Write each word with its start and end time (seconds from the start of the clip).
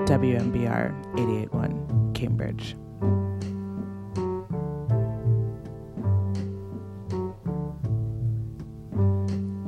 WMBR 0.00 0.92
881 1.18 2.12
Cambridge. 2.14 2.76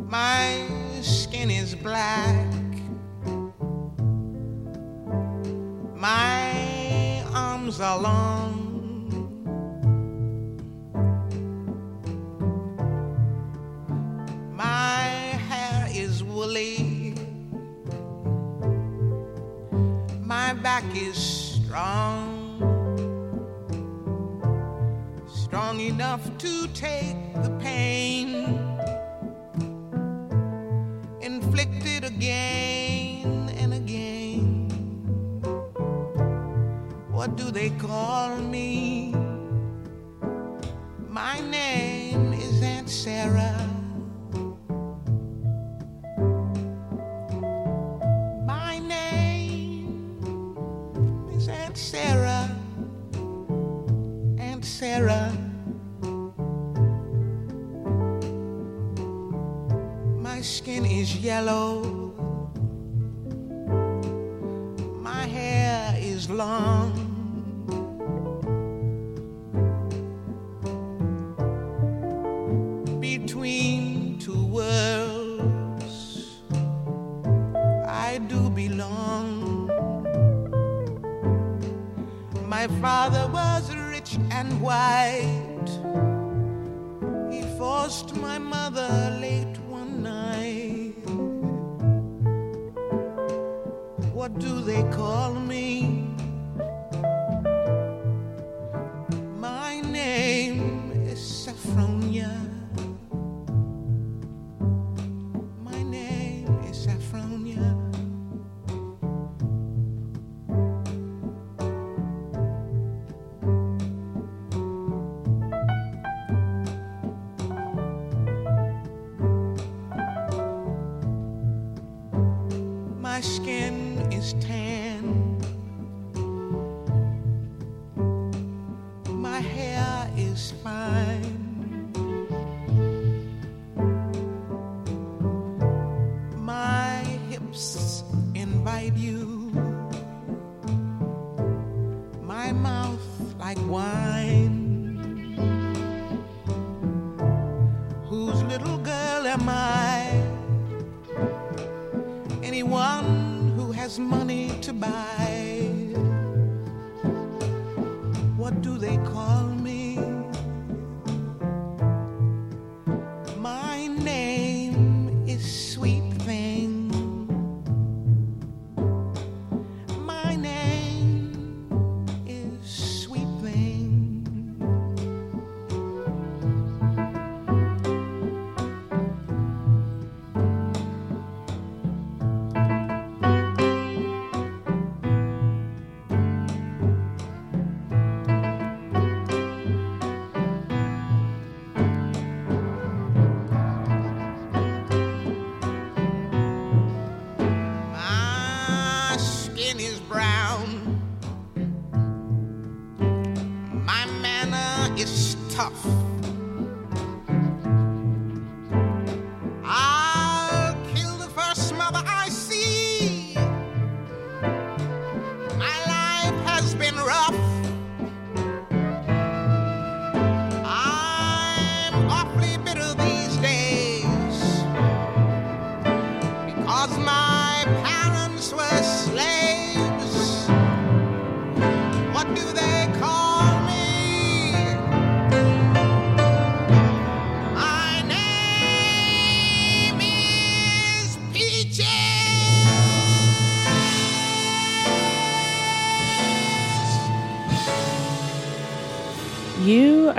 My 0.08 0.66
skin 1.02 1.50
is 1.50 1.74
black. 1.74 2.46
My 5.96 7.22
arms 7.34 7.80
are 7.80 7.98
long. 7.98 8.67
Back 20.80 20.96
is 20.96 21.18
strong. 21.18 22.62
Strong 25.26 25.80
enough 25.80 26.24
to 26.38 26.68
take 26.68 27.16
the 27.42 27.50
pain 27.60 28.28
inflicted 31.20 32.04
again 32.04 33.50
and 33.58 33.74
again. 33.74 34.68
What 37.10 37.36
do 37.36 37.50
they 37.50 37.70
call 37.70 38.36
me? 38.36 39.14
My 41.08 41.40
name 41.40 42.32
is 42.34 42.62
Aunt 42.62 42.88
Sarah. 42.88 43.77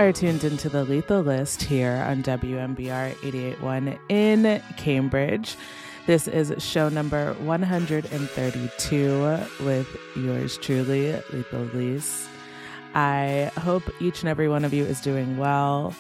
Are 0.10 0.14
tuned 0.14 0.44
into 0.44 0.70
the 0.70 0.86
Lethal 0.86 1.22
List 1.22 1.62
here 1.62 2.04
on 2.08 2.24
WMBR 2.24 3.12
881 3.24 4.00
in 4.10 4.60
Cambridge. 4.76 5.56
This 6.08 6.28
is 6.28 6.52
show 6.58 6.90
number 6.90 7.34
132 7.34 9.40
with 9.64 9.98
yours 10.16 10.58
truly, 10.58 11.12
Lethal 11.32 11.70
Lise. 11.76 12.28
I 12.96 13.52
hope 13.60 13.84
each 14.02 14.22
and 14.22 14.30
every 14.30 14.50
one 14.50 14.66
of 14.66 14.74
you 14.74 14.84
is 14.84 15.00
doing 15.00 15.38
well, 15.38 15.94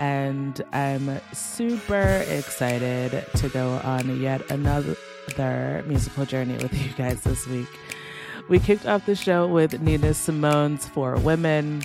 and 0.00 0.60
I'm 0.72 1.20
super 1.32 2.24
excited 2.28 3.24
to 3.36 3.48
go 3.50 3.80
on 3.84 4.20
yet 4.20 4.50
another 4.50 5.84
musical 5.86 6.26
journey 6.26 6.54
with 6.54 6.74
you 6.74 6.92
guys 6.94 7.20
this 7.20 7.46
week. 7.46 7.68
We 8.48 8.58
kicked 8.58 8.86
off 8.86 9.06
the 9.06 9.14
show 9.14 9.46
with 9.46 9.80
Nina 9.80 10.14
Simone's 10.14 10.88
Four 10.88 11.14
Women. 11.18 11.84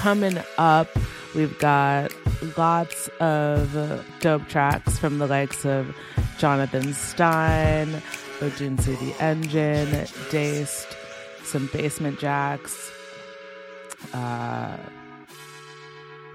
Coming 0.00 0.38
up, 0.56 0.88
we've 1.34 1.58
got 1.58 2.10
lots 2.56 3.08
of 3.20 4.02
dope 4.20 4.48
tracks 4.48 4.98
from 4.98 5.18
the 5.18 5.26
likes 5.26 5.66
of 5.66 5.94
Jonathan 6.38 6.94
Stein, 6.94 8.00
Odunsi 8.38 8.98
the 8.98 9.22
Engine, 9.22 9.90
daste, 10.30 10.96
some 11.42 11.68
Basement 11.70 12.18
Jaxx, 12.18 12.90
uh, 14.14 14.78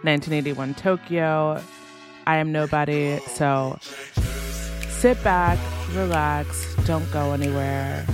1981 0.04 0.76
Tokyo, 0.76 1.60
I 2.28 2.38
Am 2.38 2.52
Nobody. 2.52 3.18
So 3.34 3.80
sit 4.90 5.24
back, 5.24 5.58
relax, 5.94 6.76
don't 6.86 7.12
go 7.12 7.32
anywhere, 7.32 8.06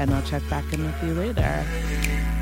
and 0.00 0.12
I'll 0.12 0.22
check 0.22 0.42
back 0.50 0.64
in 0.72 0.84
with 0.84 1.04
you 1.04 1.14
later. 1.14 2.33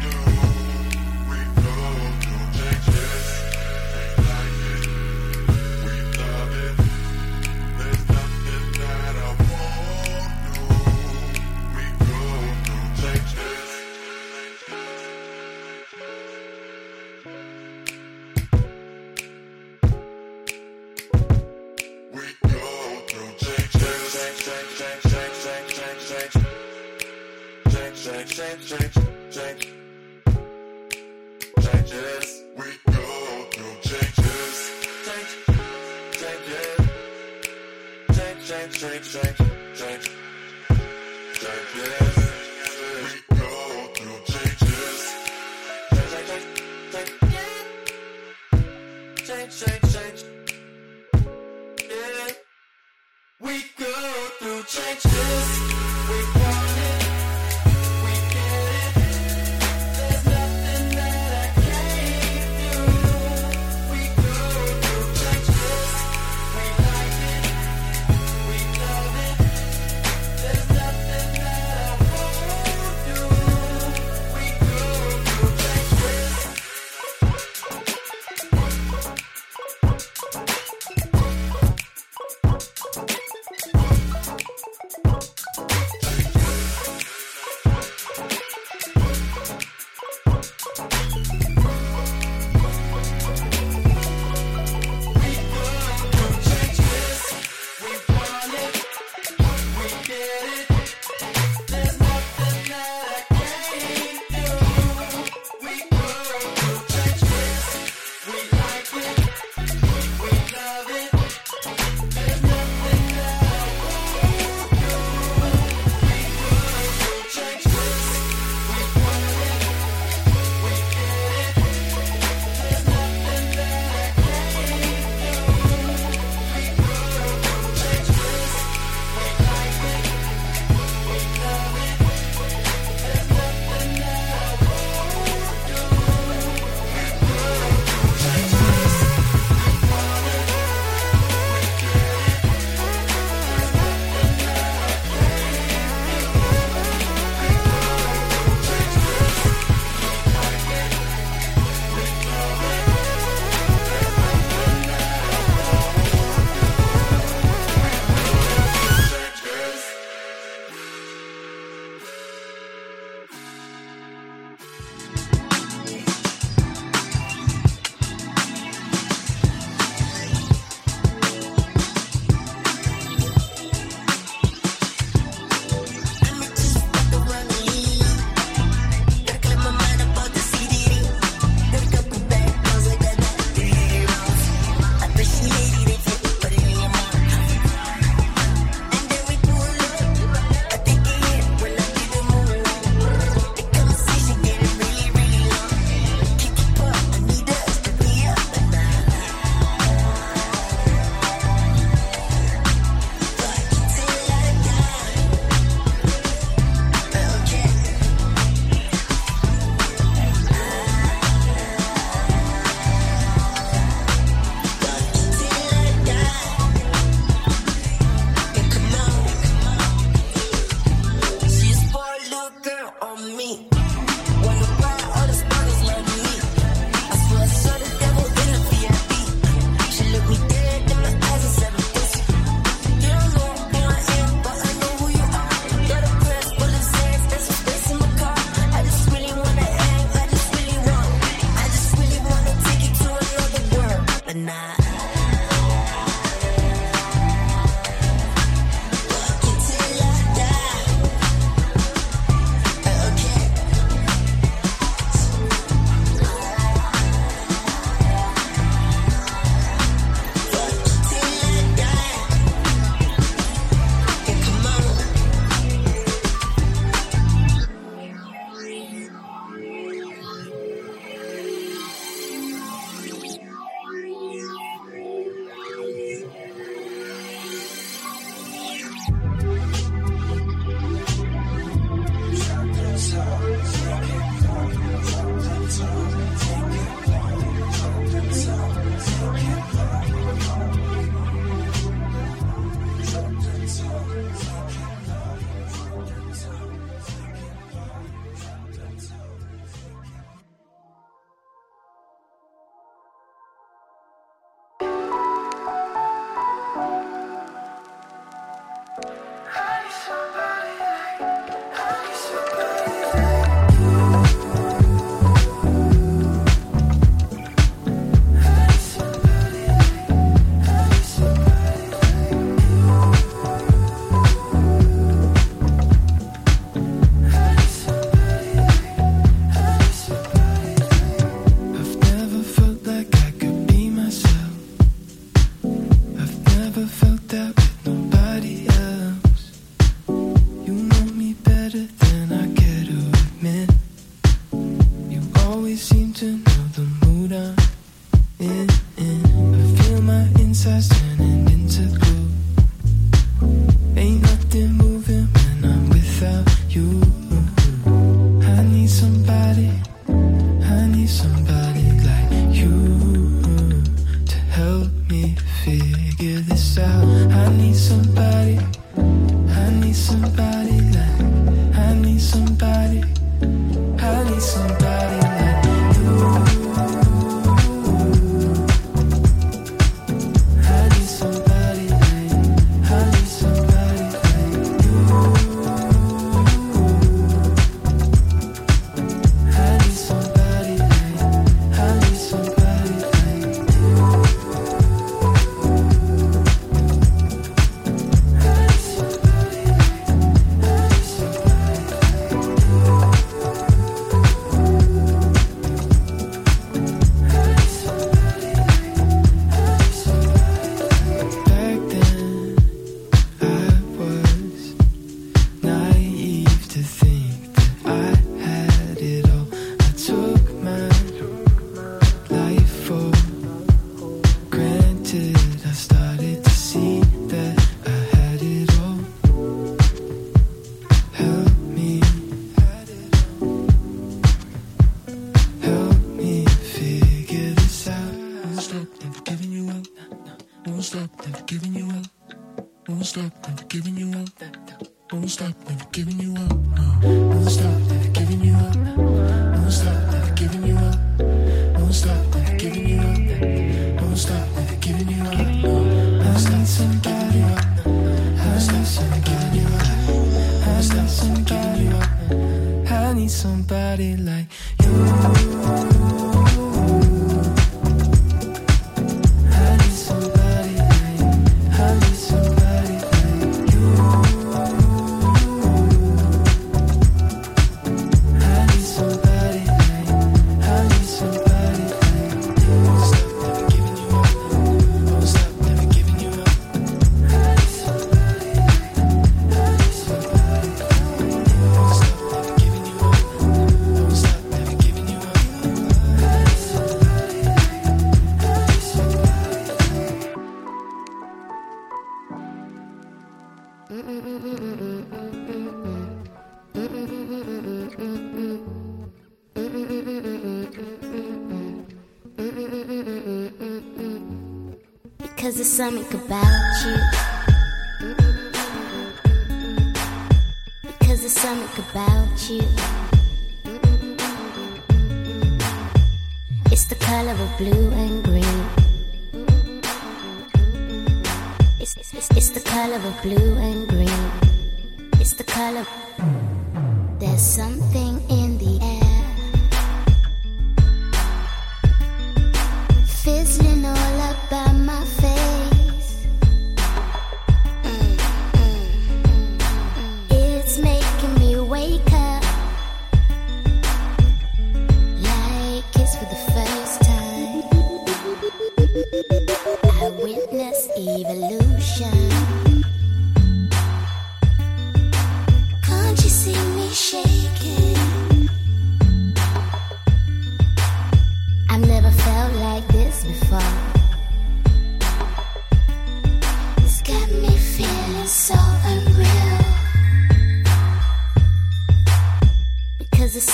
Of 532.93 533.23
blue 533.23 533.62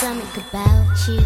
Something 0.09 0.43
about 0.49 1.07
you. 1.07 1.21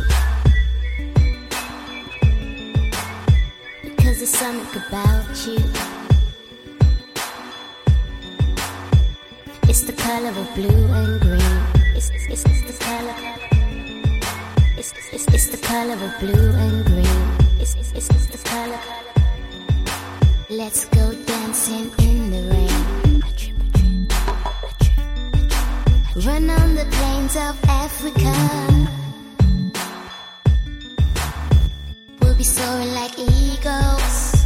Because 3.81 4.17
there's 4.17 4.29
something 4.29 4.81
about 4.87 5.47
you. 5.47 5.59
It's 9.69 9.83
the 9.83 9.93
color 9.93 10.31
of 10.31 10.53
blue 10.53 10.85
and 10.99 11.21
green. 11.21 11.39
It's, 11.95 12.09
it's, 12.09 12.43
it's 12.43 12.61
the 12.69 12.77
color. 12.83 13.15
It's, 14.77 14.91
it's, 15.13 15.27
it's 15.27 15.47
the 15.47 15.65
color 15.65 15.93
of 15.93 16.19
blue 16.19 16.51
and 16.51 16.85
green. 16.85 17.61
It's, 17.61 17.75
it's, 17.75 18.09
it's 18.09 18.25
the 18.25 18.49
color. 18.49 18.81
Let's 20.49 20.83
go 20.89 21.13
dancing 21.23 21.89
in 21.99 22.22
Run 26.15 26.47
on 26.47 26.75
the 26.75 26.85
plains 26.91 27.35
of 27.35 27.57
Africa. 27.67 28.31
We'll 32.21 32.35
be 32.35 32.43
soaring 32.43 32.93
like 32.93 33.17
eagles. 33.17 34.45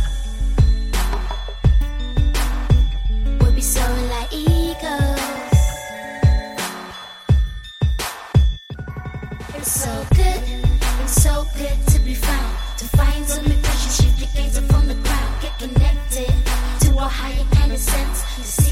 We'll 3.42 3.52
be 3.52 3.60
soaring 3.60 4.10
like 4.10 4.32
eagles. 4.32 5.20
It's 9.56 9.72
so 9.72 10.06
good, 10.16 10.42
it's 11.04 11.22
so 11.22 11.46
good 11.58 11.88
to 11.88 12.00
be 12.00 12.14
found. 12.14 12.58
To 12.78 12.86
find 12.96 13.26
some 13.28 13.46
impression, 13.46 14.06
shift 14.06 14.20
your 14.22 14.30
gaze 14.36 14.58
up 14.58 14.64
from 14.72 14.88
the 14.88 14.96
ground. 14.96 15.42
Get 15.42 15.60
connected 15.60 16.34
to 16.88 16.98
a 16.98 17.02
higher 17.02 17.44
kind 17.52 17.74
of 17.74 17.78
sense. 17.78 18.67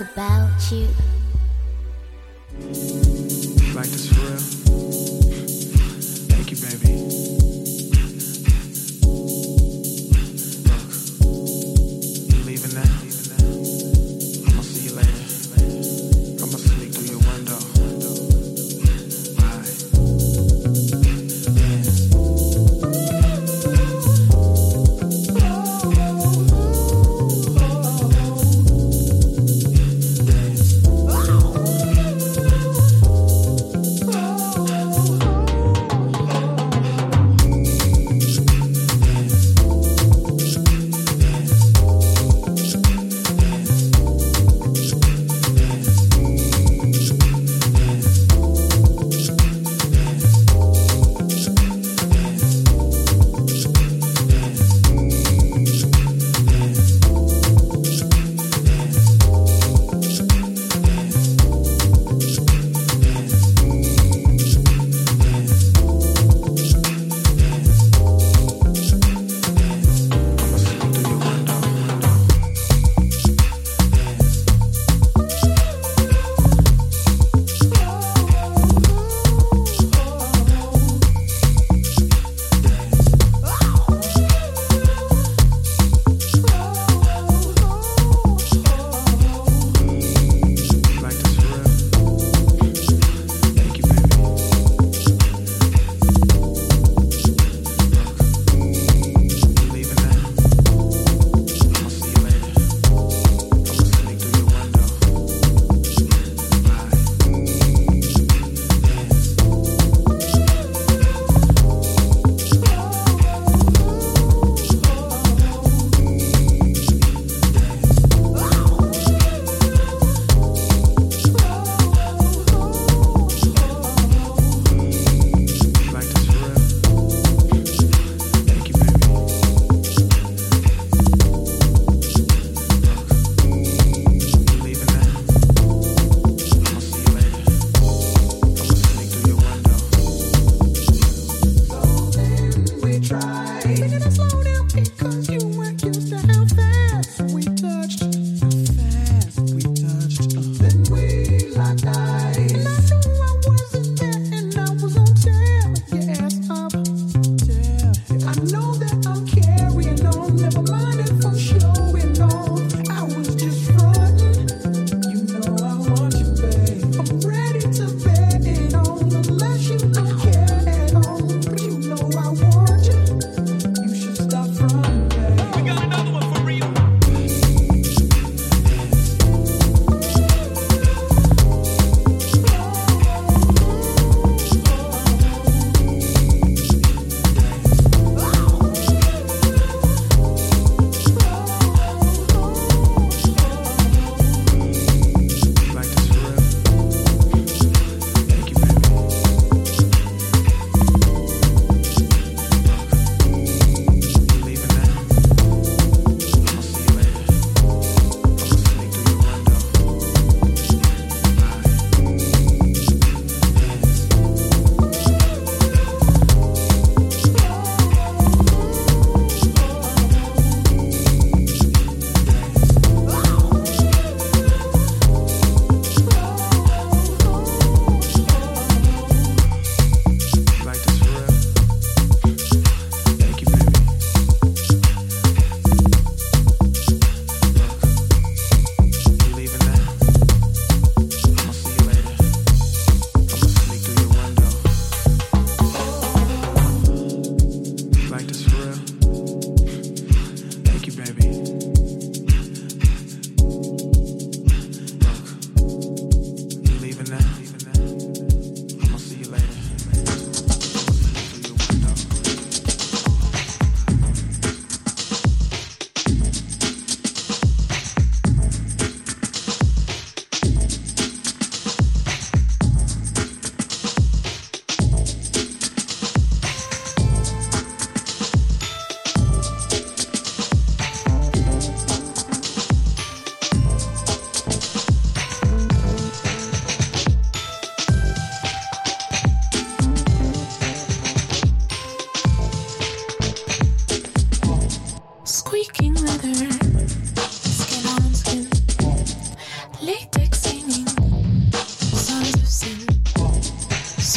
About 0.00 0.72
you. 0.72 1.09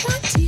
plenty. 0.04 0.43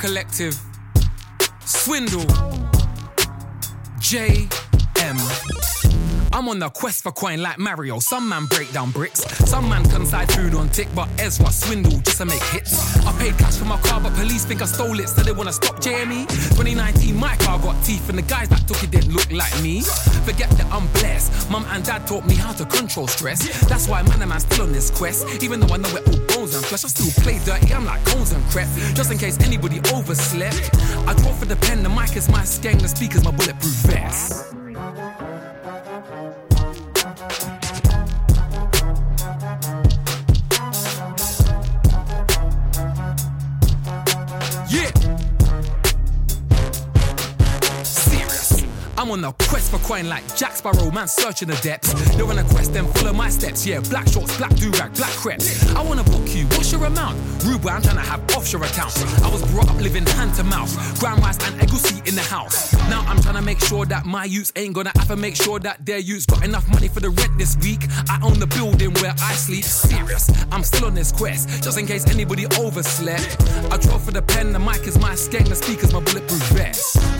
Collective. 0.00 0.58
Swindle. 1.66 2.24
J. 3.98 4.48
M. 4.96 5.16
I'm 6.32 6.48
on 6.48 6.58
the 6.58 6.70
quest 6.70 7.02
for 7.02 7.12
coin 7.12 7.42
like 7.42 7.58
Mario. 7.58 7.98
Some 7.98 8.26
man 8.26 8.46
break 8.46 8.72
down 8.72 8.92
bricks, 8.92 9.20
some 9.46 9.68
man 9.68 9.86
can 9.90 10.06
side 10.06 10.32
food 10.32 10.54
on 10.54 10.70
tick, 10.70 10.88
but 10.94 11.06
Ezra 11.18 11.52
swindle 11.52 11.98
just 12.00 12.16
to 12.16 12.24
make 12.24 12.42
hits. 12.44 12.96
I 13.04 13.12
paid 13.18 13.36
cash 13.36 13.56
for 13.56 13.66
my 13.66 13.78
car, 13.80 14.00
but 14.00 14.14
police 14.14 14.46
think 14.46 14.62
I 14.62 14.64
stole 14.64 14.98
it, 15.00 15.10
so 15.10 15.22
they 15.22 15.32
wanna 15.32 15.52
stop 15.52 15.76
JME. 15.80 16.26
2019, 16.56 17.14
my 17.14 17.36
car 17.36 17.58
got 17.58 17.84
teeth, 17.84 18.08
and 18.08 18.16
the 18.16 18.22
guys 18.22 18.48
that 18.48 18.66
took 18.66 18.82
it 18.82 18.90
didn't 18.90 19.12
look 19.12 19.30
like 19.30 19.52
me. 19.60 19.82
Forget 20.24 20.48
that 20.52 20.66
I'm 20.72 20.86
blessed. 20.94 21.50
Mum 21.50 21.66
and 21.68 21.84
dad 21.84 22.06
taught 22.06 22.24
me 22.24 22.36
how 22.36 22.52
to 22.52 22.64
control 22.64 23.06
stress. 23.06 23.68
That's 23.68 23.86
why 23.86 24.00
man 24.04 24.22
and 24.22 24.30
man 24.30 24.40
still 24.40 24.62
on 24.62 24.72
this 24.72 24.90
quest. 24.90 25.42
Even 25.42 25.60
though 25.60 25.74
I 25.74 25.76
know 25.76 25.92
we're 25.92 26.06
all 26.06 26.29
flesh, 26.70 26.84
I 26.84 26.88
still 26.88 27.22
play 27.22 27.38
dirty. 27.44 27.74
I'm 27.74 27.84
like 27.84 28.04
cones 28.04 28.32
and 28.32 28.44
crap. 28.44 28.68
Just 28.94 29.10
in 29.10 29.18
case 29.18 29.36
anybody 29.40 29.80
overslept. 29.92 30.70
I 31.08 31.14
draw 31.14 31.32
for 31.32 31.46
the 31.46 31.56
pen, 31.56 31.82
the 31.82 31.88
mic 31.88 32.16
is 32.16 32.28
my 32.28 32.42
skeng, 32.42 32.80
the 32.80 32.88
speaker's 32.88 33.24
my 33.24 33.32
bulletproof 33.32 33.74
vest. 33.90 34.39
On 49.10 49.24
a 49.24 49.32
quest 49.48 49.72
for 49.72 49.78
coin 49.78 50.08
like 50.08 50.22
Jack 50.36 50.54
Sparrow, 50.54 50.88
man 50.92 51.08
searching 51.08 51.48
the 51.48 51.56
depths. 51.62 52.16
You're 52.16 52.30
on 52.30 52.38
a 52.38 52.44
quest, 52.44 52.72
then 52.72 52.86
follow 52.92 53.12
my 53.12 53.28
steps. 53.28 53.66
Yeah, 53.66 53.80
black 53.80 54.06
shorts, 54.06 54.36
black 54.38 54.54
do 54.54 54.70
rag, 54.78 54.94
black 54.94 55.10
crepes. 55.10 55.68
I 55.74 55.82
wanna 55.82 56.04
book 56.04 56.32
you, 56.32 56.44
what's 56.54 56.70
your 56.70 56.84
amount? 56.84 57.18
Rude 57.44 57.66
I'm 57.66 57.82
trying 57.82 57.96
to 57.96 58.02
have 58.02 58.22
offshore 58.36 58.62
accounts. 58.62 59.02
I 59.20 59.28
was 59.28 59.42
brought 59.50 59.68
up 59.68 59.80
living 59.80 60.06
hand 60.06 60.34
to 60.36 60.44
mouth, 60.44 60.70
grand 61.00 61.20
rice 61.22 61.38
and 61.44 61.60
egusi 61.60 62.06
in 62.06 62.14
the 62.14 62.20
house. 62.20 62.72
Now 62.88 63.00
I'm 63.08 63.20
trying 63.20 63.34
to 63.34 63.42
make 63.42 63.58
sure 63.58 63.84
that 63.86 64.06
my 64.06 64.26
youths 64.26 64.52
ain't 64.54 64.74
gonna 64.76 64.92
have 64.94 65.08
to 65.08 65.16
make 65.16 65.34
sure 65.34 65.58
that 65.58 65.84
their 65.84 65.98
youths 65.98 66.26
got 66.26 66.44
enough 66.44 66.68
money 66.68 66.86
for 66.86 67.00
the 67.00 67.10
rent 67.10 67.36
this 67.36 67.56
week. 67.56 67.80
I 68.08 68.20
own 68.22 68.38
the 68.38 68.46
building 68.46 68.92
where 69.02 69.14
I 69.20 69.34
sleep. 69.34 69.64
Serious, 69.64 70.30
I'm 70.52 70.62
still 70.62 70.84
on 70.84 70.94
this 70.94 71.10
quest, 71.10 71.64
just 71.64 71.76
in 71.76 71.86
case 71.86 72.06
anybody 72.06 72.46
overslept. 72.60 73.42
I 73.72 73.76
draw 73.76 73.98
for 73.98 74.12
the 74.12 74.22
pen, 74.22 74.52
the 74.52 74.60
mic 74.60 74.86
is 74.86 75.00
my 75.00 75.14
skeng, 75.14 75.48
the 75.48 75.56
speaker's 75.56 75.92
my 75.92 75.98
bulletproof 75.98 76.42
vest. 76.50 77.19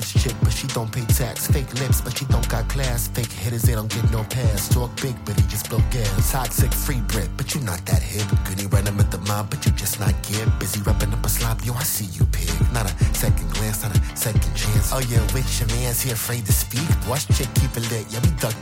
Rich 0.00 0.24
chick, 0.24 0.36
but 0.40 0.50
she 0.50 0.66
don't 0.68 0.90
pay 0.90 1.04
tax. 1.12 1.46
Fake 1.46 1.68
lips, 1.74 2.00
but 2.00 2.16
she 2.16 2.24
don't 2.24 2.48
got 2.48 2.66
class. 2.70 3.08
Fake 3.08 3.30
hitters, 3.30 3.60
they 3.60 3.74
don't 3.74 3.92
get 3.92 4.10
no 4.10 4.24
pass. 4.24 4.66
Talk 4.72 4.90
big, 5.02 5.14
but 5.26 5.38
he 5.38 5.46
just 5.46 5.68
blow 5.68 5.82
gas. 5.90 6.32
Toxic, 6.32 6.72
free 6.72 7.02
bread, 7.12 7.28
but 7.36 7.54
you 7.54 7.60
not 7.60 7.84
that 7.84 8.00
hip. 8.00 8.24
Goody 8.48 8.64
running 8.68 8.96
with 8.96 9.10
the 9.10 9.18
mob, 9.28 9.50
but 9.50 9.66
you 9.66 9.72
just 9.72 10.00
not 10.00 10.14
get. 10.22 10.48
Busy 10.58 10.80
rubbing 10.80 11.12
up 11.12 11.22
a 11.26 11.28
slob, 11.28 11.60
yo, 11.64 11.74
I 11.74 11.82
see 11.82 12.06
you, 12.16 12.24
pig. 12.32 12.48
Not 12.72 12.88
a 12.88 13.14
second 13.14 13.52
glance, 13.52 13.82
not 13.82 13.94
a 13.94 14.16
second 14.16 14.54
chance. 14.56 14.88
Oh, 14.90 15.04
yeah, 15.04 15.20
with 15.34 15.44
your 15.60 15.68
man's 15.76 16.00
he 16.00 16.12
afraid 16.12 16.46
to 16.46 16.52
speak. 16.52 16.88
Watch 17.06 17.28
chick, 17.36 17.52
keep 17.60 17.76
it 17.76 17.84
lit, 17.92 18.06
yeah, 18.08 18.20
we 18.24 18.30
duck 18.40 18.56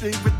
down 0.00 0.37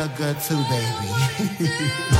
look 0.00 0.16
good 0.16 0.40
too, 0.40 0.56
baby. 0.70 1.70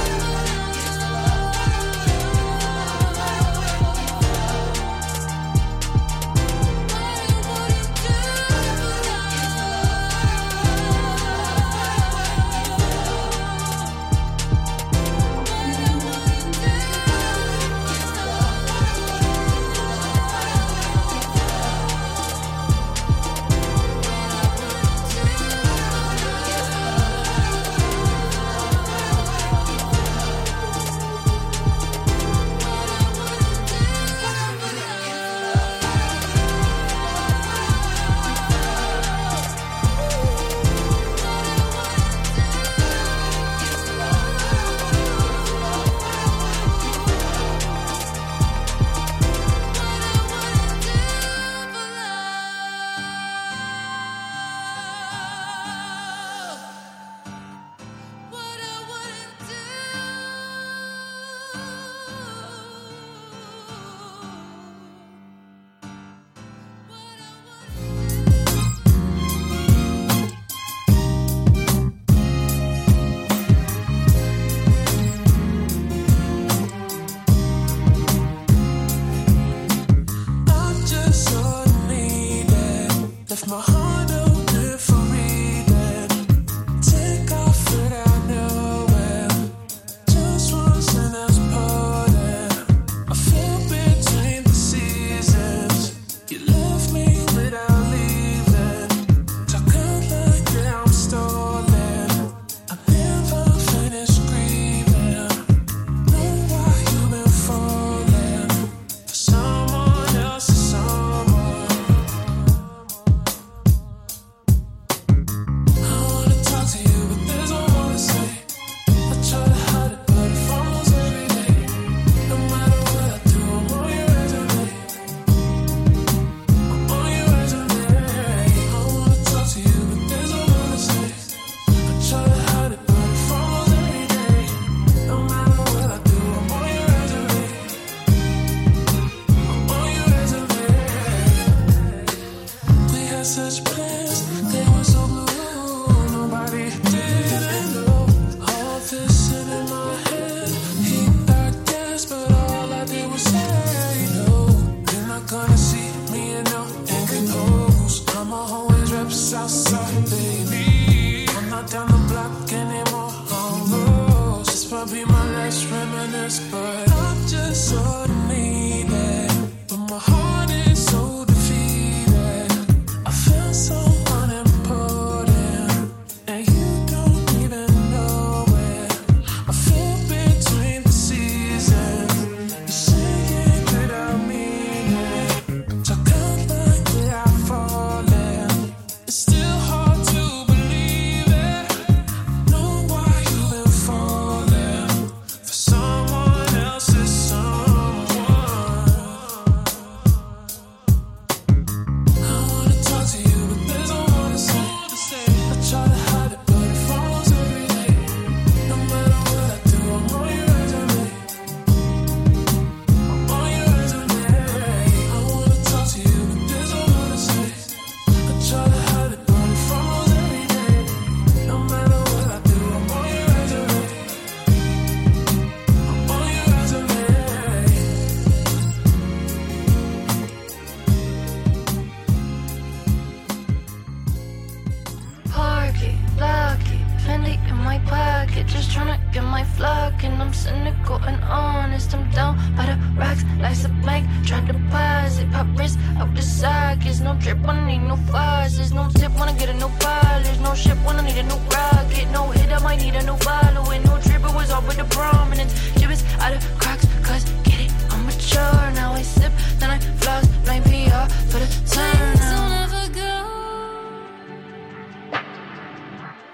pockets. 246.50 247.00
No 247.00 247.12
trip 247.22 247.38
when 247.46 247.56
I 247.62 247.64
need 247.70 247.84
no 247.92 247.96
faucets. 248.10 248.72
No 248.72 248.88
tip 248.98 249.12
when 249.18 249.28
I 249.28 249.34
get 249.40 249.48
a 249.48 249.54
new 249.54 249.70
polish. 249.84 250.38
No 250.46 250.54
ship 250.54 250.78
when 250.86 250.96
I 251.00 251.02
need 251.08 251.18
a 251.18 251.26
new 251.32 251.40
rocket. 251.54 252.06
No 252.16 252.22
hit, 252.36 252.50
I 252.52 252.58
might 252.66 252.80
need 252.84 252.96
a 253.00 253.02
new 253.02 253.16
following. 253.28 253.82
No 253.84 253.94
trip, 254.06 254.22
it 254.28 254.34
was 254.38 254.50
all 254.50 254.62
with 254.62 254.78
the 254.82 254.88
prominence. 254.96 255.52
Gibbous 255.78 256.02
out 256.24 256.32
of 256.36 256.42
crocs, 256.62 256.86
cause 257.06 257.24
get 257.48 257.60
it, 257.66 257.72
I'm 257.90 258.00
mature. 258.06 258.62
Now 258.78 258.92
I 259.00 259.02
sip, 259.02 259.32
then 259.58 259.70
I 259.70 259.78
floss. 260.00 260.26
Blame 260.44 260.64
PR 260.70 261.04
for 261.30 261.38
the 261.42 261.48
turn. 261.74 262.10
Don't 262.32 262.52
ever 262.64 262.84
go. 263.02 263.14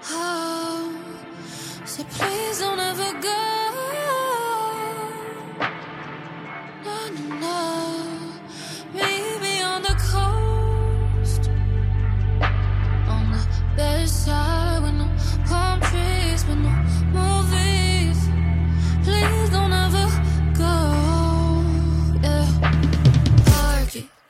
Oh, 0.09 0.81
so 1.85 2.03
please 2.15 2.59
don't 2.59 2.79
ever 2.79 3.11
go. 3.21 3.56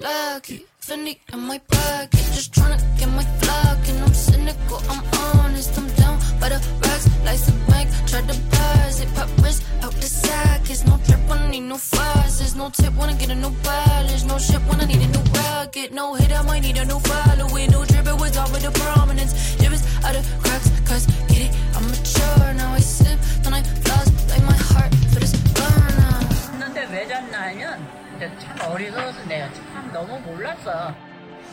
lucky. 0.07 0.65
Fendi 0.79 1.17
in 1.33 1.39
my 1.39 1.59
pocket, 1.59 2.25
just 2.35 2.53
tryna 2.53 2.79
get 2.97 3.09
my 3.09 3.25
flock. 3.41 3.79
And 3.89 3.99
I'm 4.05 4.13
cynical, 4.13 4.79
I'm 4.91 5.01
honest, 5.21 5.77
I'm 5.77 5.87
down 6.01 6.17
by 6.39 6.49
the. 6.49 6.59
Like 7.25 7.39
some 7.39 7.59
bank, 7.67 7.89
try 8.07 8.21
to 8.21 8.35
buzz 8.51 9.01
it, 9.01 9.09
pop 9.13 9.29
wrist 9.41 9.61
out 9.83 9.91
the 10.01 10.07
sockets. 10.07 10.85
No 10.85 10.97
trip 11.05 11.19
when 11.27 11.39
I 11.39 11.49
need 11.49 11.67
no 11.71 11.77
no 12.57 12.69
tip 12.71 12.93
when 12.97 13.09
I 13.09 13.13
get 13.13 13.29
a 13.29 13.35
new 13.35 13.51
polish, 13.63 14.23
no 14.23 14.37
shit 14.37 14.61
when 14.67 14.81
I 14.81 14.85
need 14.85 15.01
a 15.01 15.07
new 15.07 15.25
rocket. 15.37 15.93
No 15.93 16.15
hit, 16.15 16.31
I 16.31 16.41
might 16.41 16.61
need 16.61 16.77
a 16.77 16.85
new 16.85 16.99
following, 16.99 17.69
new 17.69 17.85
drip, 17.85 18.07
was 18.19 18.37
all 18.37 18.49
with 18.51 18.63
the 18.63 18.71
prominence. 18.71 19.33
Out 20.05 20.15
of 20.15 20.25
cracks, 20.41 20.69
cause 20.87 21.05
get 21.27 21.41
it, 21.47 21.51
I'm 21.75 21.85
mature. 21.87 22.53
Now 22.53 22.73
I 22.73 22.79
sip, 22.79 23.19
then 23.43 23.53
I 23.53 23.61
floss, 23.83 24.07
like 24.29 24.43
my 24.43 24.57
heart 24.69 24.93
for 25.11 25.19
this 25.19 25.35
burner. 25.53 25.77
너무 29.91 30.19
몰랐어. 30.19 30.93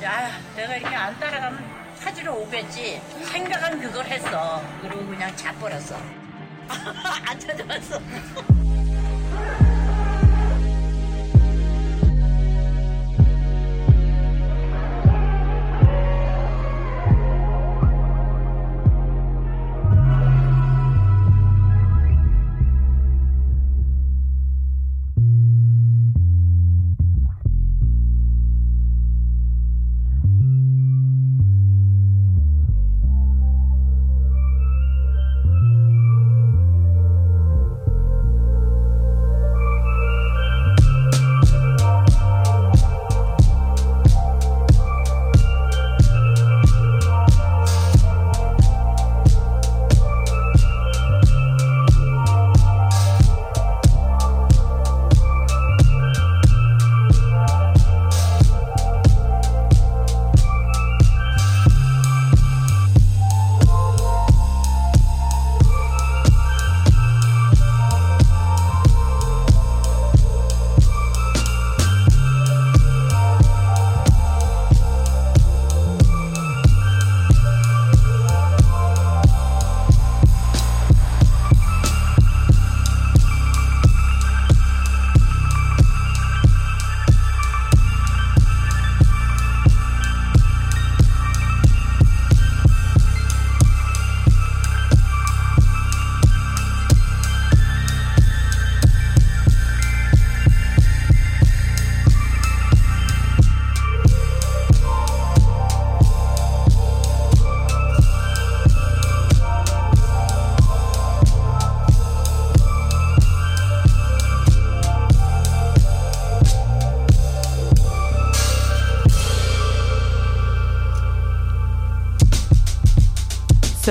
야, 0.02 0.30
내가 0.56 0.76
이렇게 0.76 0.94
안 0.94 1.18
따라가면 1.18 1.64
사지로 1.96 2.34
오겠지. 2.42 3.00
생각은 3.24 3.80
그걸 3.80 4.04
했어. 4.06 4.62
그리고 4.82 5.06
그냥 5.06 5.34
자버렸어. 5.36 5.96
안 7.26 7.38
찾아왔어. 7.38 8.00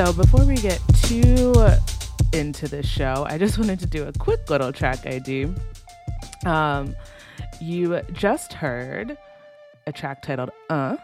So 0.03 0.11
before 0.11 0.43
we 0.43 0.55
get 0.55 0.81
too 1.03 1.53
into 2.33 2.67
the 2.67 2.83
show, 2.83 3.25
I 3.25 3.37
just 3.37 3.57
wanted 3.57 3.79
to 3.79 3.85
do 3.85 4.03
a 4.03 4.11
quick 4.11 4.49
little 4.49 4.73
track 4.73 5.07
ID. 5.07 5.47
Um, 6.45 6.93
you 7.61 8.01
just 8.11 8.51
heard 8.51 9.17
a 9.87 9.93
track 9.93 10.21
titled 10.21 10.51
"Uh" 10.69 10.97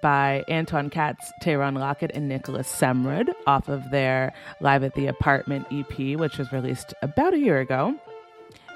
by 0.00 0.44
Anton 0.48 0.88
Katz, 0.88 1.30
TaRon 1.42 1.74
Lockett, 1.74 2.12
and 2.14 2.26
Nicholas 2.26 2.74
Semrad 2.74 3.30
off 3.46 3.68
of 3.68 3.90
their 3.90 4.32
Live 4.62 4.82
at 4.82 4.94
the 4.94 5.08
Apartment 5.08 5.66
EP, 5.70 6.18
which 6.18 6.38
was 6.38 6.50
released 6.52 6.94
about 7.02 7.34
a 7.34 7.38
year 7.38 7.60
ago. 7.60 7.94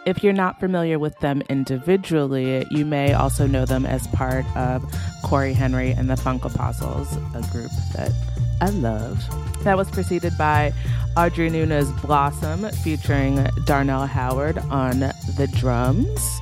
If 0.04 0.22
you're 0.22 0.34
not 0.34 0.60
familiar 0.60 0.98
with 0.98 1.18
them 1.20 1.42
individually, 1.48 2.66
you 2.70 2.84
may 2.84 3.14
also 3.14 3.46
know 3.46 3.64
them 3.64 3.86
as 3.86 4.06
part 4.08 4.44
of 4.54 4.84
Cory 5.24 5.54
Henry 5.54 5.92
and 5.92 6.10
the 6.10 6.16
Funk 6.18 6.44
Apostles, 6.44 7.16
a 7.34 7.40
group 7.50 7.70
that 7.94 8.12
I 8.60 8.70
love. 8.70 9.22
That 9.64 9.76
was 9.76 9.90
preceded 9.90 10.36
by 10.36 10.72
Audrey 11.16 11.50
Nuna's 11.50 11.90
Blossom 12.02 12.68
featuring 12.82 13.44
Darnell 13.64 14.06
Howard 14.06 14.58
on 14.58 15.00
the 15.00 15.48
drums. 15.56 16.40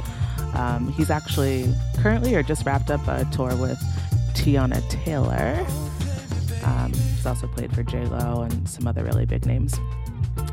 Um, 0.55 0.93
he's 0.93 1.11
actually 1.11 1.73
currently 1.99 2.35
or 2.35 2.43
just 2.43 2.65
wrapped 2.65 2.91
up 2.91 3.07
a 3.09 3.25
tour 3.33 3.55
with 3.57 3.79
Teyana 4.35 4.87
Taylor. 4.89 5.67
Um, 6.65 6.93
he's 6.93 7.27
also 7.27 7.47
played 7.47 7.75
for 7.75 7.83
J 7.83 8.05
Lo 8.07 8.43
and 8.43 8.69
some 8.69 8.87
other 8.87 9.05
really 9.05 9.27
big 9.27 9.47
names. 9.47 9.75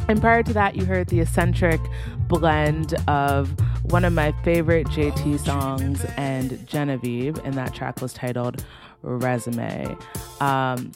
And 0.09 0.19
prior 0.19 0.43
to 0.43 0.53
that, 0.53 0.75
you 0.75 0.85
heard 0.85 1.07
the 1.07 1.19
esentrik 1.19 1.85
blend 2.27 2.93
of 3.07 3.53
one 3.83 4.03
of 4.03 4.13
my 4.13 4.33
favorite 4.43 4.87
JT 4.87 5.39
songs 5.39 6.05
and 6.17 6.65
jenevieve, 6.67 7.37
and 7.43 7.53
that 7.53 7.73
track 7.73 8.01
was 8.01 8.13
titled 8.13 8.65
Resume. 9.01 9.97
Um, 10.39 10.91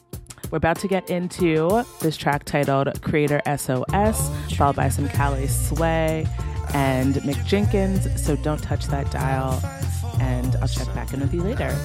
we're 0.51 0.57
about 0.57 0.79
to 0.79 0.87
get 0.87 1.09
into 1.09 1.83
this 2.01 2.17
track 2.17 2.45
titled 2.45 3.01
Creator 3.01 3.41
SOS, 3.45 4.31
followed 4.55 4.75
by 4.75 4.89
some 4.89 5.07
Kalisway 5.09 6.27
and 6.73 7.15
Mick 7.15 7.43
Jenkins. 7.45 8.07
So 8.21 8.35
don't 8.37 8.61
touch 8.61 8.87
that 8.87 9.11
dial, 9.11 9.59
and 10.19 10.55
I'll 10.57 10.67
check 10.67 10.93
back 10.93 11.13
in 11.13 11.19
with 11.19 11.33
you 11.33 11.43
later. 11.43 11.75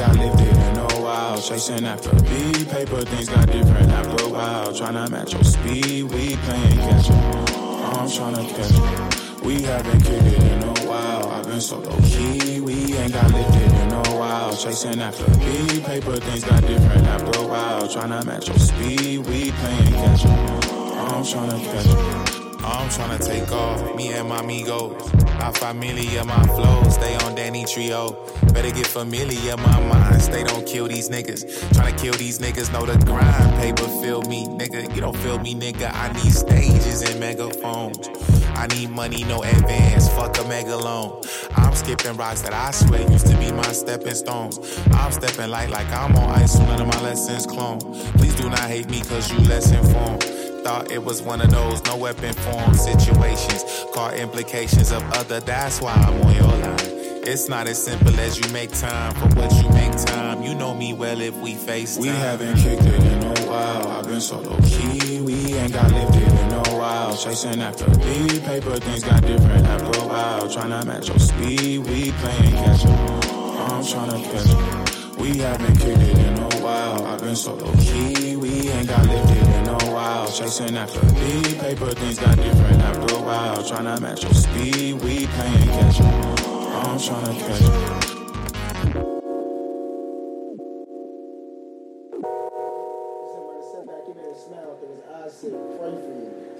Uh-huh, 0.00 0.14
we 0.14 0.24
ain't 0.24 0.32
got 0.32 0.36
lifted 0.36 0.56
in 0.56 0.76
a 0.78 1.02
while. 1.02 1.40
Chasing 1.40 1.84
after 1.86 2.10
B 2.22 2.64
paper, 2.66 3.00
things 3.02 3.28
got 3.28 3.46
different 3.46 3.90
after 3.90 4.24
a 4.24 4.28
while. 4.28 4.72
Tryna 4.72 5.10
match 5.10 5.32
your 5.32 5.44
speed, 5.44 6.04
we 6.04 6.36
playing 6.36 6.78
catch 6.78 7.10
up. 7.10 7.50
Uh-huh, 7.50 8.00
I'm 8.00 8.08
tryna 8.08 8.48
catch 8.54 8.74
up. 8.74 9.42
We 9.42 9.62
haven't 9.62 10.00
kicked 10.04 10.26
it 10.26 10.42
in 10.42 10.62
a 10.62 10.88
while. 10.88 11.28
I've 11.30 11.46
been 11.46 11.60
so 11.60 11.78
low 11.78 11.98
key, 12.02 12.60
we 12.60 12.96
ain't 12.96 13.12
got 13.12 13.32
lifted 13.32 13.72
in 13.72 13.92
a 13.92 14.16
while. 14.16 14.56
Chasing 14.56 15.00
after 15.00 15.24
B 15.38 15.80
paper, 15.80 16.16
things 16.16 16.44
got 16.44 16.60
different 16.62 17.06
after 17.06 17.40
a 17.40 17.46
while. 17.46 17.88
Tryna 17.88 18.24
match 18.24 18.48
your 18.48 18.58
speed, 18.58 19.18
we 19.26 19.50
playing 19.50 19.92
catch 19.92 20.26
up. 20.26 20.64
I'm 21.12 21.22
tryna 21.24 21.64
catch 21.64 21.86
up. 21.86 22.27
I'm 22.68 22.88
tryna 22.90 23.24
take 23.24 23.50
off, 23.50 23.96
me 23.96 24.12
and 24.12 24.28
my 24.28 24.40
amigos. 24.40 25.14
La 25.38 25.50
familia, 25.52 26.24
my 26.24 26.42
flow, 26.48 26.82
stay 26.90 27.16
on 27.24 27.34
Danny 27.34 27.64
Trejo. 27.64 28.14
Better 28.52 28.70
get 28.70 28.86
familiar, 28.86 29.56
my 29.56 29.80
mind, 29.88 30.20
stay 30.20 30.44
don't 30.44 30.66
kill 30.66 30.86
these 30.86 31.08
niggas. 31.08 31.44
Tryna 31.70 31.98
kill 31.98 32.14
these 32.14 32.40
niggas, 32.40 32.70
know 32.72 32.84
the 32.84 33.02
grind. 33.06 33.54
Paper 33.60 33.88
feel 34.02 34.22
me, 34.22 34.46
nigga. 34.46 34.94
You 34.94 35.00
don't 35.00 35.16
feel 35.16 35.38
me, 35.38 35.54
nigga. 35.54 35.90
I 35.94 36.12
need 36.12 36.32
stages 36.32 37.02
and 37.02 37.18
megaphones. 37.18 38.10
I 38.54 38.66
need 38.66 38.90
money, 38.90 39.24
no 39.24 39.42
advance. 39.42 40.08
Fuck 40.10 40.36
a 40.38 40.44
mega 40.48 40.76
loan. 40.76 41.22
I'm 41.56 41.74
skipping 41.74 42.16
rocks 42.16 42.42
that 42.42 42.52
I 42.52 42.70
swear 42.72 43.00
used 43.10 43.26
to 43.28 43.36
be 43.38 43.50
my 43.50 43.72
stepping 43.72 44.14
stones. 44.14 44.58
I'm 44.92 45.12
stepping 45.12 45.50
light 45.50 45.70
like 45.70 45.88
I'm 45.88 46.14
on 46.16 46.30
ice, 46.30 46.58
none 46.58 46.82
of 46.82 46.86
my 46.86 47.00
lessons 47.00 47.46
clone. 47.46 47.78
Please 48.18 48.34
do 48.34 48.50
not 48.50 48.60
hate 48.60 48.90
me, 48.90 49.00
cause 49.00 49.32
you 49.32 49.38
less 49.48 49.70
informed. 49.72 50.37
Thought 50.64 50.90
it 50.90 51.02
was 51.02 51.22
one 51.22 51.40
of 51.40 51.50
those 51.50 51.82
no 51.84 51.96
weapon 51.96 52.34
form 52.34 52.74
situations. 52.74 53.64
Caught 53.92 54.14
implications 54.14 54.92
of 54.92 55.02
other, 55.12 55.40
that's 55.40 55.80
why 55.80 55.92
I'm 55.92 56.20
on 56.22 56.34
your 56.34 56.44
line. 56.44 56.98
It's 57.30 57.48
not 57.48 57.66
as 57.68 57.82
simple 57.82 58.18
as 58.20 58.38
you 58.40 58.50
make 58.52 58.70
time 58.72 59.14
for 59.14 59.28
what 59.38 59.52
you 59.62 59.68
make 59.70 59.92
time. 60.06 60.42
You 60.42 60.54
know 60.54 60.74
me 60.74 60.94
well 60.94 61.20
if 61.20 61.34
we 61.36 61.54
face 61.54 61.98
We 61.98 62.08
haven't 62.08 62.56
kicked 62.56 62.82
it 62.82 63.02
in 63.02 63.22
a 63.22 63.40
while. 63.46 63.88
I've 63.88 64.06
been 64.06 64.20
so 64.20 64.40
low 64.40 64.58
key. 64.62 65.20
We 65.20 65.54
ain't 65.54 65.72
got 65.72 65.92
lifted 65.92 66.22
in 66.22 66.52
a 66.52 66.78
while. 66.78 67.16
Chasing 67.16 67.60
after 67.60 67.84
B 67.98 68.40
paper, 68.40 68.76
things 68.78 69.04
got 69.04 69.20
different 69.22 69.66
after 69.66 70.00
a 70.00 70.08
while. 70.08 70.48
Tryna 70.48 70.86
match 70.86 71.08
your 71.08 71.18
speed. 71.18 71.78
We 71.80 72.12
playing 72.12 72.52
catch 72.52 72.86
up. 72.86 73.24
I'm 73.70 73.82
tryna 73.84 74.24
catch 74.24 74.50
up. 74.54 75.18
We 75.18 75.38
haven't 75.38 75.76
kicked 75.78 76.00
it 76.00 76.18
in 76.18 76.38
a 76.38 76.64
while. 76.64 77.04
I've 77.04 77.20
been 77.20 77.36
so 77.36 77.54
low 77.54 77.72
key. 77.74 78.27
We 78.48 78.70
ain't 78.70 78.88
got 78.88 79.06
lifted 79.06 79.46
in 79.46 79.68
a 79.68 79.92
while. 79.92 80.32
Chasing 80.32 80.74
after 80.74 81.00
B 81.12 81.54
paper, 81.60 81.90
things 81.92 82.18
got 82.18 82.34
different 82.34 82.80
after 82.80 83.14
a 83.16 83.20
while. 83.20 83.58
Tryna 83.58 84.00
match 84.00 84.22
your 84.22 84.32
speed. 84.32 84.94
We 85.02 85.26
playing 85.26 85.68
catch 85.68 86.00
up. 86.00 86.40
I'm 86.48 86.96
tryna 86.96 87.38
catch 87.38 87.62
up. 87.62 88.04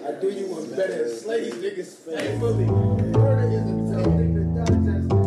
I 0.06 0.12
do 0.20 0.28
you 0.28 0.46
one 0.48 0.68
better 0.76 1.08
slave 1.08 1.54
niggas 1.54 1.94
faithfully. 2.04 2.66
Murder 2.66 3.48
is 3.48 3.64
a 3.64 3.94
tough 3.94 4.14
thing 4.14 4.34
to 4.34 4.42
digest. 4.64 5.17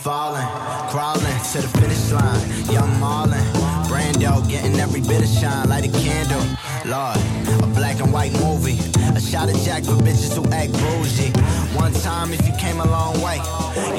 Falling, 0.00 0.46
crawling 0.88 1.38
to 1.52 1.60
the 1.60 1.68
finish 1.78 2.10
line. 2.10 2.40
Young 2.72 2.90
Marlon, 3.00 3.44
Brando 3.84 4.48
getting 4.48 4.78
every 4.80 5.02
bit 5.02 5.22
of 5.22 5.28
shine, 5.28 5.68
light 5.68 5.84
a 5.84 5.92
candle. 5.92 6.40
Lord, 6.86 7.18
a 7.62 7.66
black 7.74 8.00
and 8.00 8.12
white 8.12 8.32
movie. 8.40 8.78
A 9.14 9.20
shot 9.20 9.50
of 9.50 9.60
Jack 9.60 9.84
for 9.84 10.00
bitches 10.00 10.34
who 10.34 10.44
act 10.52 10.72
bougie. 10.72 11.32
One 11.76 11.92
time 11.92 12.32
if 12.32 12.46
you 12.46 12.54
came 12.56 12.80
a 12.80 12.86
long 12.86 13.20
way, 13.20 13.36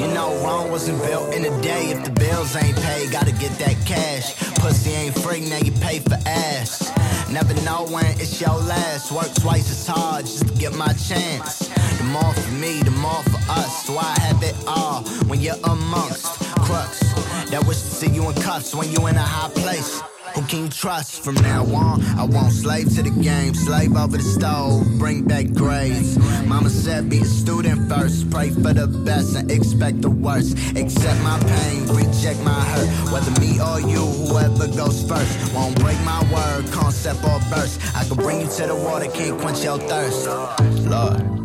you 0.00 0.08
know 0.12 0.34
Rome 0.44 0.70
wasn't 0.70 1.00
built 1.02 1.32
in 1.34 1.44
a 1.44 1.62
day. 1.62 1.90
If 1.90 2.04
the 2.04 2.10
bills 2.10 2.56
ain't 2.56 2.76
paid, 2.76 3.12
gotta 3.12 3.32
get 3.32 3.52
that 3.58 3.76
cash. 3.86 4.34
Pussy 4.56 4.90
ain't 4.90 5.16
free, 5.18 5.48
now 5.48 5.58
you 5.58 5.72
pay 5.72 6.00
for 6.00 6.18
ass. 6.26 6.90
Never 7.30 7.54
know 7.62 7.86
when 7.86 8.06
it's 8.18 8.40
your 8.40 8.58
last. 8.58 9.12
Work 9.12 9.32
twice 9.34 9.70
as 9.70 9.86
hard 9.86 10.26
just 10.26 10.48
to 10.48 10.54
get 10.54 10.74
my 10.74 10.92
chance. 10.94 11.61
More 12.12 12.34
for 12.34 12.52
me, 12.52 12.82
the 12.82 12.90
more 12.90 13.22
for 13.22 13.40
us. 13.50 13.86
So 13.86 13.96
I 13.96 14.14
have 14.20 14.42
it 14.42 14.54
all 14.66 15.02
when 15.28 15.40
you're 15.40 15.62
amongst 15.64 16.26
crux 16.60 17.00
that 17.50 17.64
wish 17.66 17.80
to 17.80 17.88
see 17.88 18.10
you 18.10 18.28
in 18.28 18.34
cuffs 18.34 18.74
when 18.74 18.90
you're 18.92 19.08
in 19.08 19.16
a 19.16 19.22
high 19.22 19.48
place. 19.48 20.02
Who 20.34 20.42
can 20.42 20.64
you 20.64 20.68
trust 20.68 21.24
from 21.24 21.36
now 21.36 21.64
on? 21.74 22.02
I 22.18 22.24
won't 22.24 22.52
slave 22.52 22.94
to 22.96 23.02
the 23.02 23.10
game, 23.10 23.54
slave 23.54 23.96
over 23.96 24.18
the 24.18 24.22
stove, 24.22 24.86
bring 24.98 25.24
back 25.24 25.52
grades. 25.52 26.18
Mama 26.46 26.68
said 26.68 27.08
be 27.08 27.20
a 27.20 27.24
student 27.24 27.88
first, 27.88 28.30
pray 28.30 28.50
for 28.50 28.74
the 28.74 28.86
best 28.86 29.34
and 29.34 29.50
expect 29.50 30.02
the 30.02 30.10
worst. 30.10 30.56
Accept 30.76 31.20
my 31.22 31.38
pain, 31.38 31.86
reject 31.88 32.40
my 32.40 32.60
hurt. 32.72 32.88
Whether 33.12 33.40
me 33.40 33.58
or 33.58 33.80
you, 33.80 34.04
whoever 34.28 34.68
goes 34.68 35.06
first. 35.08 35.54
Won't 35.54 35.78
break 35.80 35.98
my 36.04 36.20
word, 36.32 36.70
concept 36.72 37.24
or 37.24 37.40
burst. 37.48 37.80
I 37.96 38.04
can 38.04 38.16
bring 38.16 38.42
you 38.42 38.48
to 38.48 38.66
the 38.66 38.74
water, 38.74 39.10
can't 39.10 39.40
quench 39.40 39.64
your 39.64 39.78
thirst. 39.78 40.26
Lord. 40.86 41.41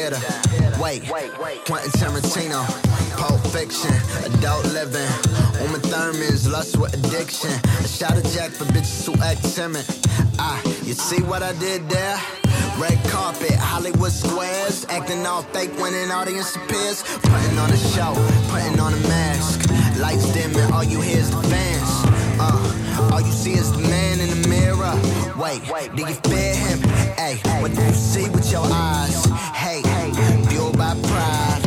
Theater. 0.00 0.80
Wait, 0.80 1.02
Quentin 1.66 1.90
Tarantino, 2.00 2.64
Pulp 3.18 3.40
Fiction, 3.48 3.92
adult 4.24 4.64
living. 4.72 5.10
Uma 5.60 5.78
Thurman's 5.78 6.48
lust 6.48 6.78
with 6.78 6.94
addiction. 6.94 7.50
A 7.84 7.88
shot 7.88 8.16
of 8.16 8.24
Jack 8.32 8.50
for 8.50 8.64
bitches 8.72 9.04
who 9.04 9.12
act 9.22 9.44
timid. 9.54 9.84
Ah, 10.38 10.58
you 10.84 10.94
see 10.94 11.22
what 11.22 11.42
I 11.42 11.52
did 11.58 11.88
there? 11.90 12.18
Red 12.78 12.98
carpet, 13.10 13.52
Hollywood 13.52 14.12
squares, 14.12 14.86
acting 14.88 15.26
all 15.26 15.42
fake 15.42 15.72
when 15.78 15.92
an 15.92 16.10
audience 16.10 16.56
appears. 16.56 17.02
Putting 17.02 17.58
on 17.58 17.70
a 17.70 17.76
show, 17.76 18.14
putting 18.48 18.80
on 18.80 18.94
a 18.94 19.00
mask. 19.08 19.68
Lights 20.00 20.32
dimming, 20.32 20.72
all 20.72 20.84
you 20.84 21.00
hear 21.02 21.18
is 21.18 21.30
the 21.30 21.42
fans. 21.42 21.90
Uh, 22.40 22.79
all 23.12 23.20
you 23.20 23.32
see 23.32 23.52
is 23.52 23.72
the 23.72 23.78
man 23.78 24.20
in 24.20 24.28
the 24.30 24.48
mirror. 24.48 24.94
Wait, 25.36 25.62
do 25.96 26.02
you 26.02 26.14
fear 26.28 26.54
him? 26.54 26.78
Hey, 27.16 27.36
what 27.60 27.74
do 27.74 27.82
you 27.82 27.92
see 27.92 28.28
with 28.30 28.50
your 28.50 28.66
eyes? 28.66 29.24
Hey, 29.54 29.82
fueled 30.48 30.76
by 30.76 30.94
pride, 31.02 31.62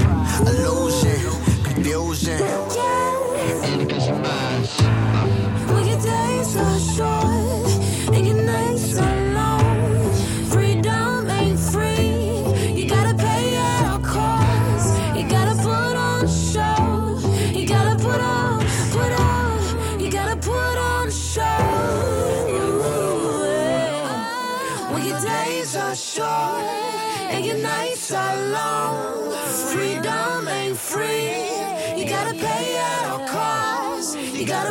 illusion, 0.47 1.63
confusion. 1.63 2.62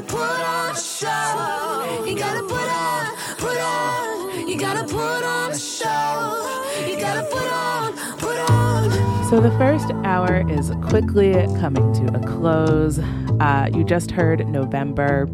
Put 0.09 0.21
on 0.21 0.71
a 0.71 0.77
show. 0.77 2.05
You 2.07 2.17
gotta 2.17 2.43
put 2.43 2.69
on, 2.69 3.17
put 3.39 3.59
on. 3.59 4.49
You 4.49 4.59
gotta 4.59 4.85
put 4.85 5.25
on 5.25 5.51
a 5.53 5.59
show. 5.59 6.63
You 6.87 6.99
gotta 6.99 7.27
put 7.31 7.53
on, 7.53 7.93
put 8.19 8.51
on. 8.51 9.31
So 9.31 9.41
the 9.41 9.51
first 9.59 9.91
hour 10.05 10.49
is 10.51 10.71
quickly 10.89 11.33
coming 11.61 11.93
to 11.95 12.17
a 12.17 12.21
close. 12.21 12.99
Uh, 12.99 13.69
you 13.73 13.85
just 13.85 14.11
heard 14.11 14.47
November 14.49 15.27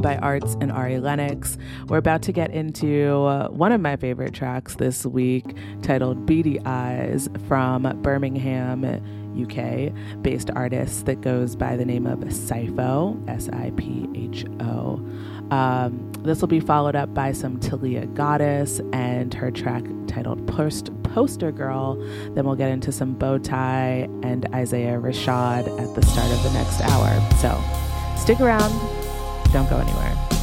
by 0.00 0.16
ARTZ 0.16 0.60
and 0.60 0.72
Ari 0.72 0.98
Lennox. 0.98 1.56
We're 1.88 1.98
about 1.98 2.22
to 2.22 2.32
get 2.32 2.50
into 2.50 3.24
uh, 3.24 3.48
one 3.48 3.72
of 3.72 3.80
my 3.80 3.96
favorite 3.96 4.34
tracks 4.34 4.74
this 4.76 5.06
week 5.06 5.56
titled 5.82 6.26
Beady 6.26 6.60
Eyes 6.66 7.28
from 7.48 7.84
Birmingham, 8.02 8.84
UK, 9.40 9.92
based 10.22 10.50
artist 10.54 11.06
that 11.06 11.20
goes 11.20 11.56
by 11.56 11.76
the 11.76 11.84
name 11.84 12.06
of 12.06 12.20
Sipho, 12.20 13.28
S 13.28 13.48
I 13.48 13.70
P 13.76 14.08
H 14.14 14.44
O. 14.60 14.94
Um, 15.50 16.12
this 16.20 16.40
will 16.40 16.48
be 16.48 16.60
followed 16.60 16.96
up 16.96 17.12
by 17.12 17.32
some 17.32 17.60
Talia 17.60 18.06
Goddess 18.06 18.80
and 18.92 19.32
her 19.34 19.50
track 19.50 19.84
titled 20.06 20.46
Post 20.46 20.90
Poster 21.02 21.52
Girl. 21.52 21.96
Then 22.34 22.44
we'll 22.44 22.56
get 22.56 22.70
into 22.70 22.92
some 22.92 23.14
Bowtye 23.14 24.04
and 24.24 24.46
Isaiah 24.54 24.98
Rashad 24.98 25.66
at 25.80 25.94
the 25.94 26.02
start 26.06 26.30
of 26.32 26.42
the 26.42 26.52
next 26.52 26.80
hour. 26.80 27.30
So 27.40 27.62
stick 28.18 28.40
around, 28.40 28.72
don't 29.52 29.68
go 29.68 29.78
anywhere. 29.78 30.33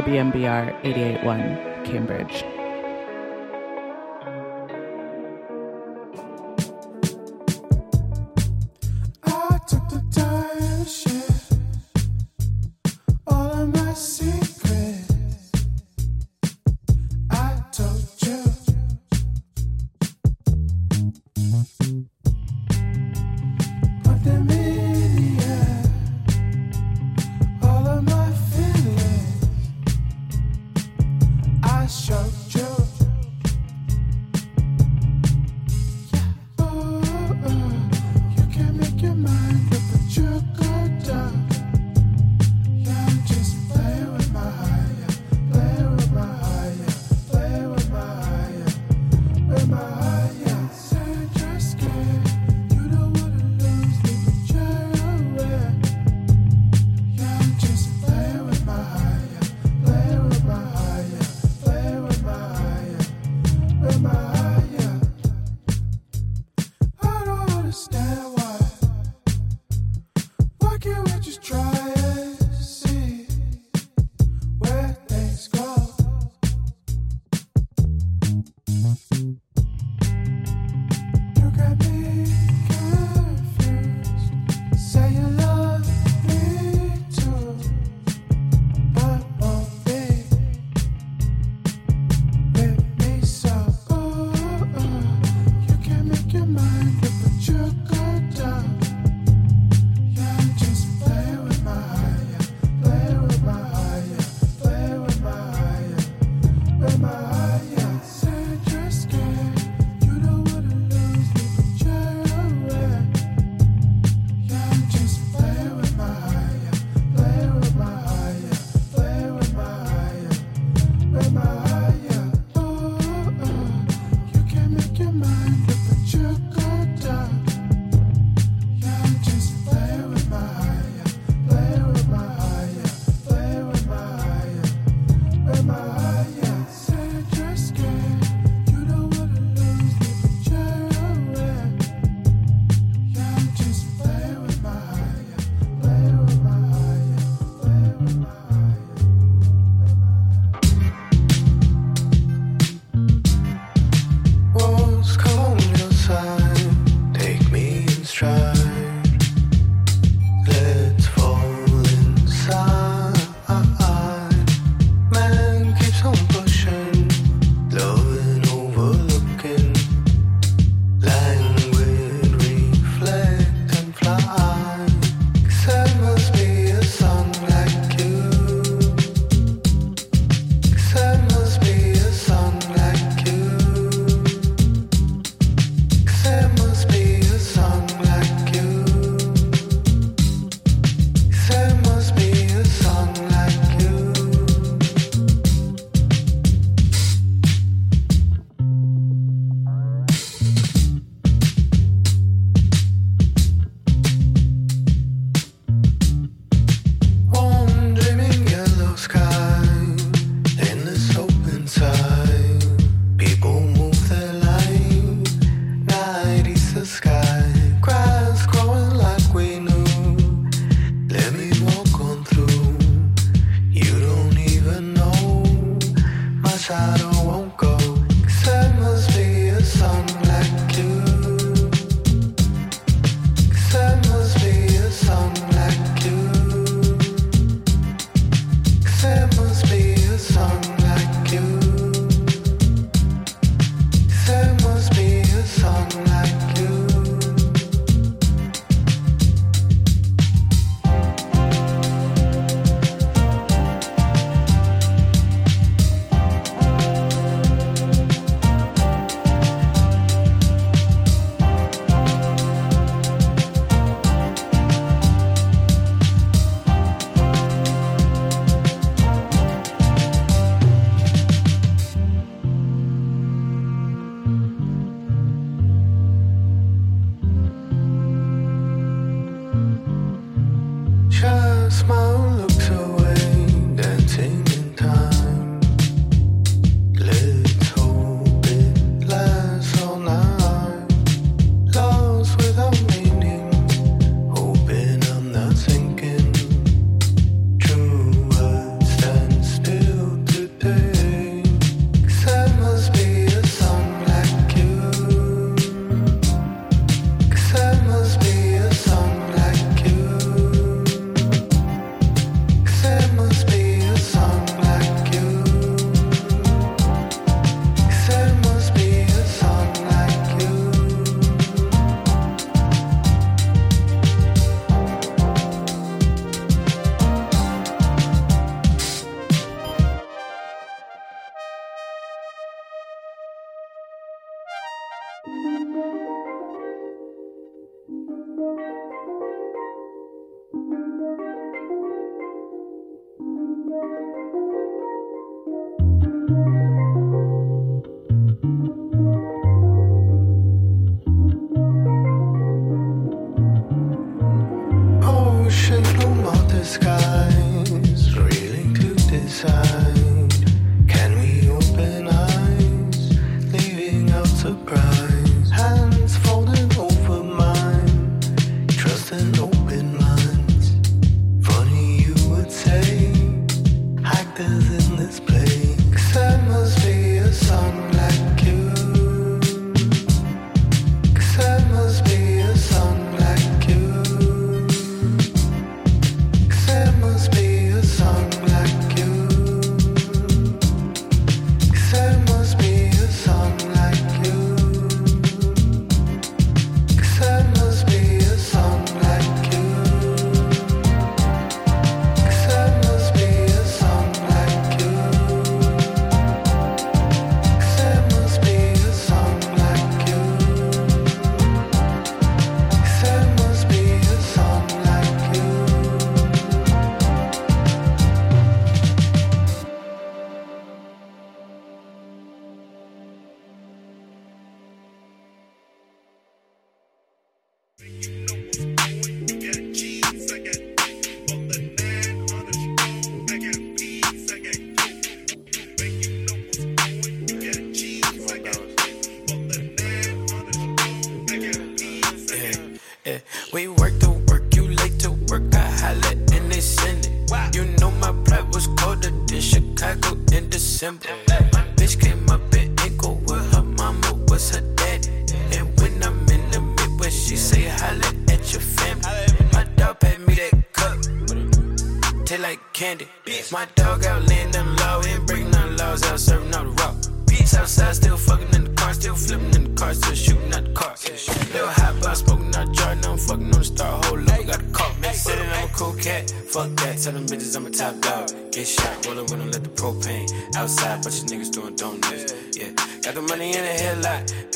WMBR 0.00 0.74
881 0.82 1.84
Cambridge. 1.84 2.49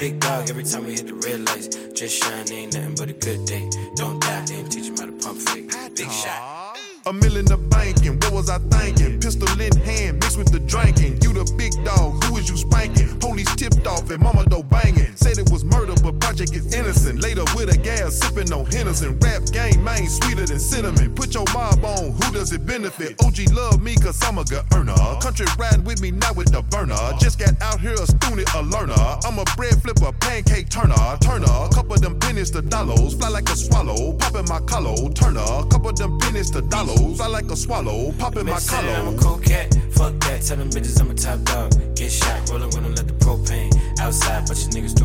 Big 0.00 0.18
dog 0.20 0.50
every 0.50 0.64
time 0.64 0.86
we 0.86 0.94
hit 0.94 1.06
the 1.06 1.14
red 1.14 1.46
lights. 1.48 1.68
Just 1.92 2.22
shine, 2.22 2.52
ain't 2.52 2.74
nothing 2.74 2.94
but 2.96 3.10
a 3.10 3.12
good 3.12 3.44
day. 3.46 3.70
dollars. 36.62 37.20
I 37.20 37.26
like 37.26 37.50
a 37.50 37.56
swallow, 37.56 38.12
poppin' 38.18 38.46
my 38.46 38.58
collar. 38.60 38.88
I'm 38.88 39.14
a 39.14 39.18
coquette, 39.18 39.74
fuck 39.92 40.18
that. 40.20 40.42
Tell 40.42 40.56
them 40.56 40.70
bitches 40.70 41.00
I'm 41.00 41.10
a 41.10 41.14
top 41.14 41.42
dog. 41.42 41.72
Get 41.96 42.10
shot, 42.10 42.48
rolling 42.50 42.66
with 42.66 42.82
them, 42.82 42.94
let 42.94 43.06
the 43.06 43.14
propane 43.14 43.72
outside, 44.00 44.46
but 44.46 44.56
you 44.58 44.68
niggas 44.68 44.94
do 44.94 45.03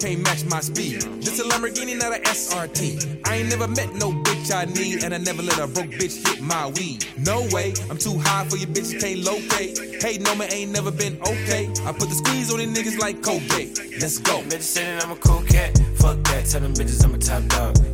can't 0.00 0.22
match 0.22 0.44
my 0.44 0.60
speed. 0.60 1.02
This 1.22 1.40
a 1.40 1.44
Lamborghini, 1.44 1.98
not 1.98 2.16
a 2.16 2.20
SRT. 2.20 3.26
I 3.26 3.36
ain't 3.36 3.48
never 3.48 3.68
met 3.68 3.94
no 3.94 4.12
bitch 4.12 4.54
I 4.54 4.64
need, 4.66 5.02
and 5.02 5.14
I 5.14 5.18
never 5.18 5.42
let 5.42 5.58
a 5.58 5.66
broke 5.66 5.90
bitch 5.90 6.26
hit 6.26 6.40
my 6.40 6.68
weed. 6.68 7.04
No 7.18 7.46
way, 7.50 7.74
I'm 7.90 7.98
too 7.98 8.18
high 8.18 8.44
for 8.44 8.56
your 8.56 8.68
bitch, 8.68 9.00
can't 9.00 9.20
locate. 9.20 10.02
Hey, 10.02 10.18
no 10.18 10.34
man, 10.34 10.52
ain't 10.52 10.72
never 10.72 10.90
been 10.90 11.18
okay. 11.22 11.68
I 11.84 11.92
put 11.92 12.08
the 12.08 12.14
squeeze 12.14 12.52
on 12.52 12.58
these 12.58 12.68
niggas 12.68 12.98
like 12.98 13.22
cocaine. 13.22 13.74
Let's 14.00 14.18
go. 14.18 14.40
Bitches 14.42 14.62
saying 14.62 15.00
I'm 15.02 15.10
a 15.10 15.16
cool 15.16 15.42
cat. 15.42 15.76
Fuck 15.96 16.22
that, 16.24 16.46
tell 16.46 16.60
them 16.60 16.74
bitches 16.74 17.04
I'm 17.04 17.14
a 17.14 17.18
top 17.18 17.44
dog. 17.48 17.87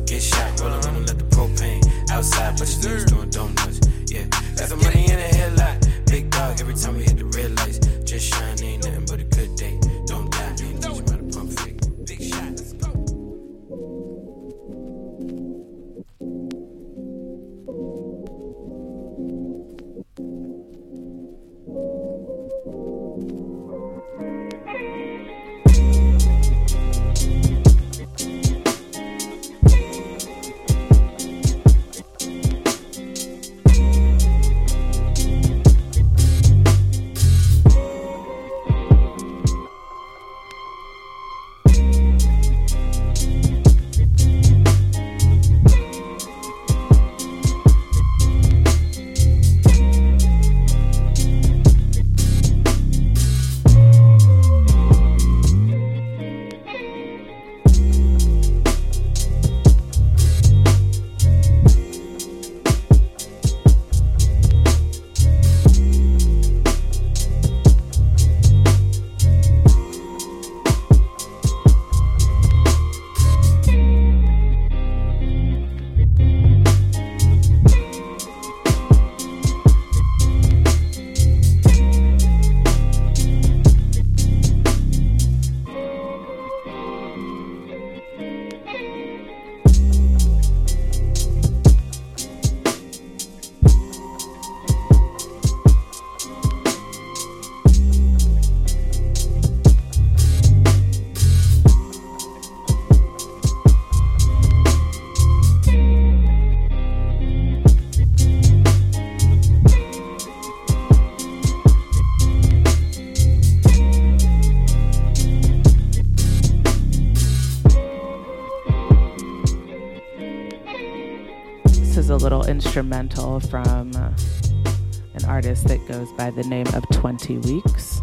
Instrumental 122.65 123.39
from 123.39 123.91
an 123.95 125.25
artist 125.27 125.67
that 125.67 125.87
goes 125.87 126.11
by 126.13 126.29
the 126.31 126.43
name 126.43 126.65
of 126.73 126.83
20 126.89 127.37
Weeks. 127.37 128.01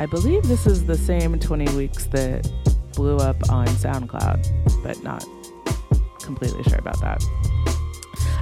I 0.00 0.06
believe 0.06 0.44
this 0.44 0.66
is 0.66 0.86
the 0.86 0.96
same 0.96 1.38
20 1.38 1.76
Weeks 1.76 2.06
that 2.06 2.50
blew 2.94 3.16
up 3.16 3.36
on 3.50 3.66
SoundCloud, 3.66 4.82
but 4.82 5.02
not 5.02 5.26
completely 6.20 6.62
sure 6.62 6.78
about 6.78 7.00
that. 7.02 7.22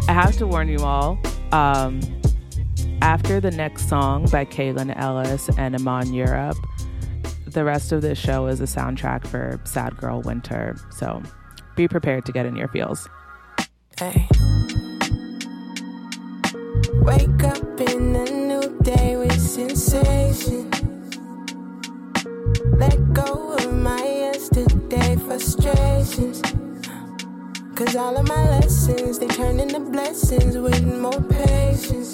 I 0.06 0.12
have 0.12 0.36
to 0.36 0.46
warn 0.46 0.68
you 0.68 0.78
all. 0.80 1.18
Um, 1.50 2.00
after 3.02 3.40
the 3.40 3.50
next 3.50 3.88
song 3.88 4.26
by 4.26 4.44
Kaelin 4.44 4.96
Ellis 4.96 5.48
and 5.56 5.74
Iman 5.74 6.12
Europe, 6.12 6.58
the 7.46 7.64
rest 7.64 7.90
of 7.90 8.02
this 8.02 8.18
show 8.18 8.46
is 8.46 8.60
a 8.60 8.64
soundtrack 8.64 9.26
for 9.26 9.60
Sad 9.64 9.96
Girl 9.96 10.20
Winter. 10.20 10.76
So 10.90 11.22
be 11.74 11.88
prepared 11.88 12.24
to 12.26 12.32
get 12.32 12.46
in 12.46 12.54
your 12.54 12.68
feels. 12.68 13.08
Hey. 13.98 14.28
Wake 17.02 17.44
up 17.44 17.80
in 17.80 18.16
a 18.16 18.24
new 18.24 18.78
day 18.82 19.16
with 19.16 19.38
sensation. 19.40 20.70
Let 22.78 23.12
go 23.12 23.54
of 23.54 23.72
my 23.72 24.02
yesterday 24.02 25.16
frustrations. 25.16 26.42
Cause 27.74 27.96
all 27.96 28.16
of 28.16 28.28
my 28.28 28.48
lessons, 28.50 29.18
they 29.18 29.28
turn 29.28 29.60
into 29.60 29.80
blessings 29.80 30.56
with 30.58 30.84
more 30.84 31.20
patience. 31.22 32.12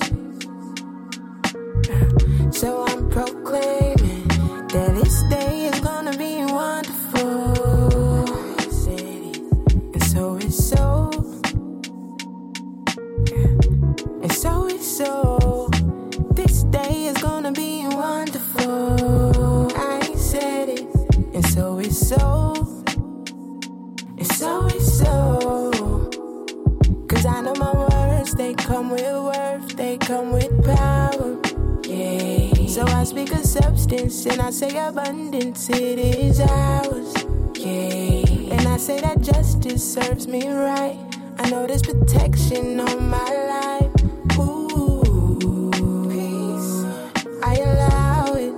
So 2.56 2.84
I'm 2.88 3.08
proclaiming 3.10 4.28
that 4.72 5.00
this 5.02 5.22
day 5.24 5.66
is 5.66 5.79
come 30.10 30.32
with 30.32 30.64
power. 30.64 31.38
Yeah. 31.84 32.66
So 32.66 32.82
I 32.82 33.04
speak 33.04 33.32
of 33.32 33.44
substance 33.44 34.26
and 34.26 34.40
I 34.42 34.50
say 34.50 34.76
abundance, 34.76 35.68
it 35.70 35.98
is 36.00 36.40
ours. 36.40 37.14
Yeah. 37.54 38.56
And 38.56 38.66
I 38.66 38.76
say 38.76 39.00
that 39.00 39.20
justice 39.20 39.84
serves 39.94 40.26
me 40.26 40.48
right. 40.48 40.98
I 41.38 41.48
know 41.50 41.64
there's 41.64 41.82
protection 41.82 42.80
on 42.80 43.08
my 43.08 43.30
life. 43.54 43.92
Ooh, 44.36 45.70
peace. 46.10 46.72
I 47.44 47.54
allow 47.70 48.34
it. 48.34 48.56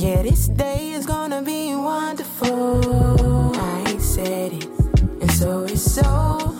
Yeah, 0.00 0.22
this 0.22 0.46
day 0.46 0.92
is 0.92 1.06
gonna 1.06 1.42
be 1.42 1.74
wonderful. 1.74 3.56
I 3.56 3.96
said 3.98 4.52
it, 4.52 4.68
and 5.20 5.30
so 5.32 5.64
it's 5.64 5.82
so. 5.82 6.55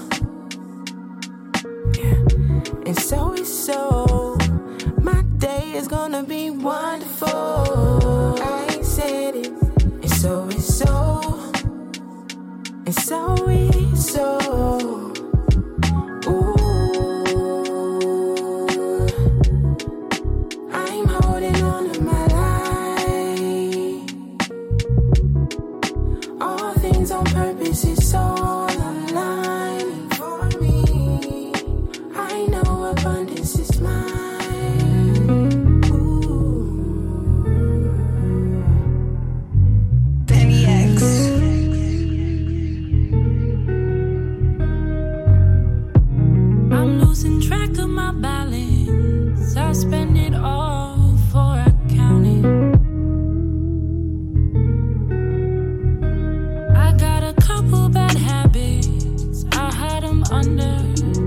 So. 3.67 4.39
My 5.03 5.23
day 5.39 5.73
is 5.73 5.89
gonna 5.89 6.23
be 6.23 6.51
wonderful. 6.51 7.66
Under, 60.87 61.26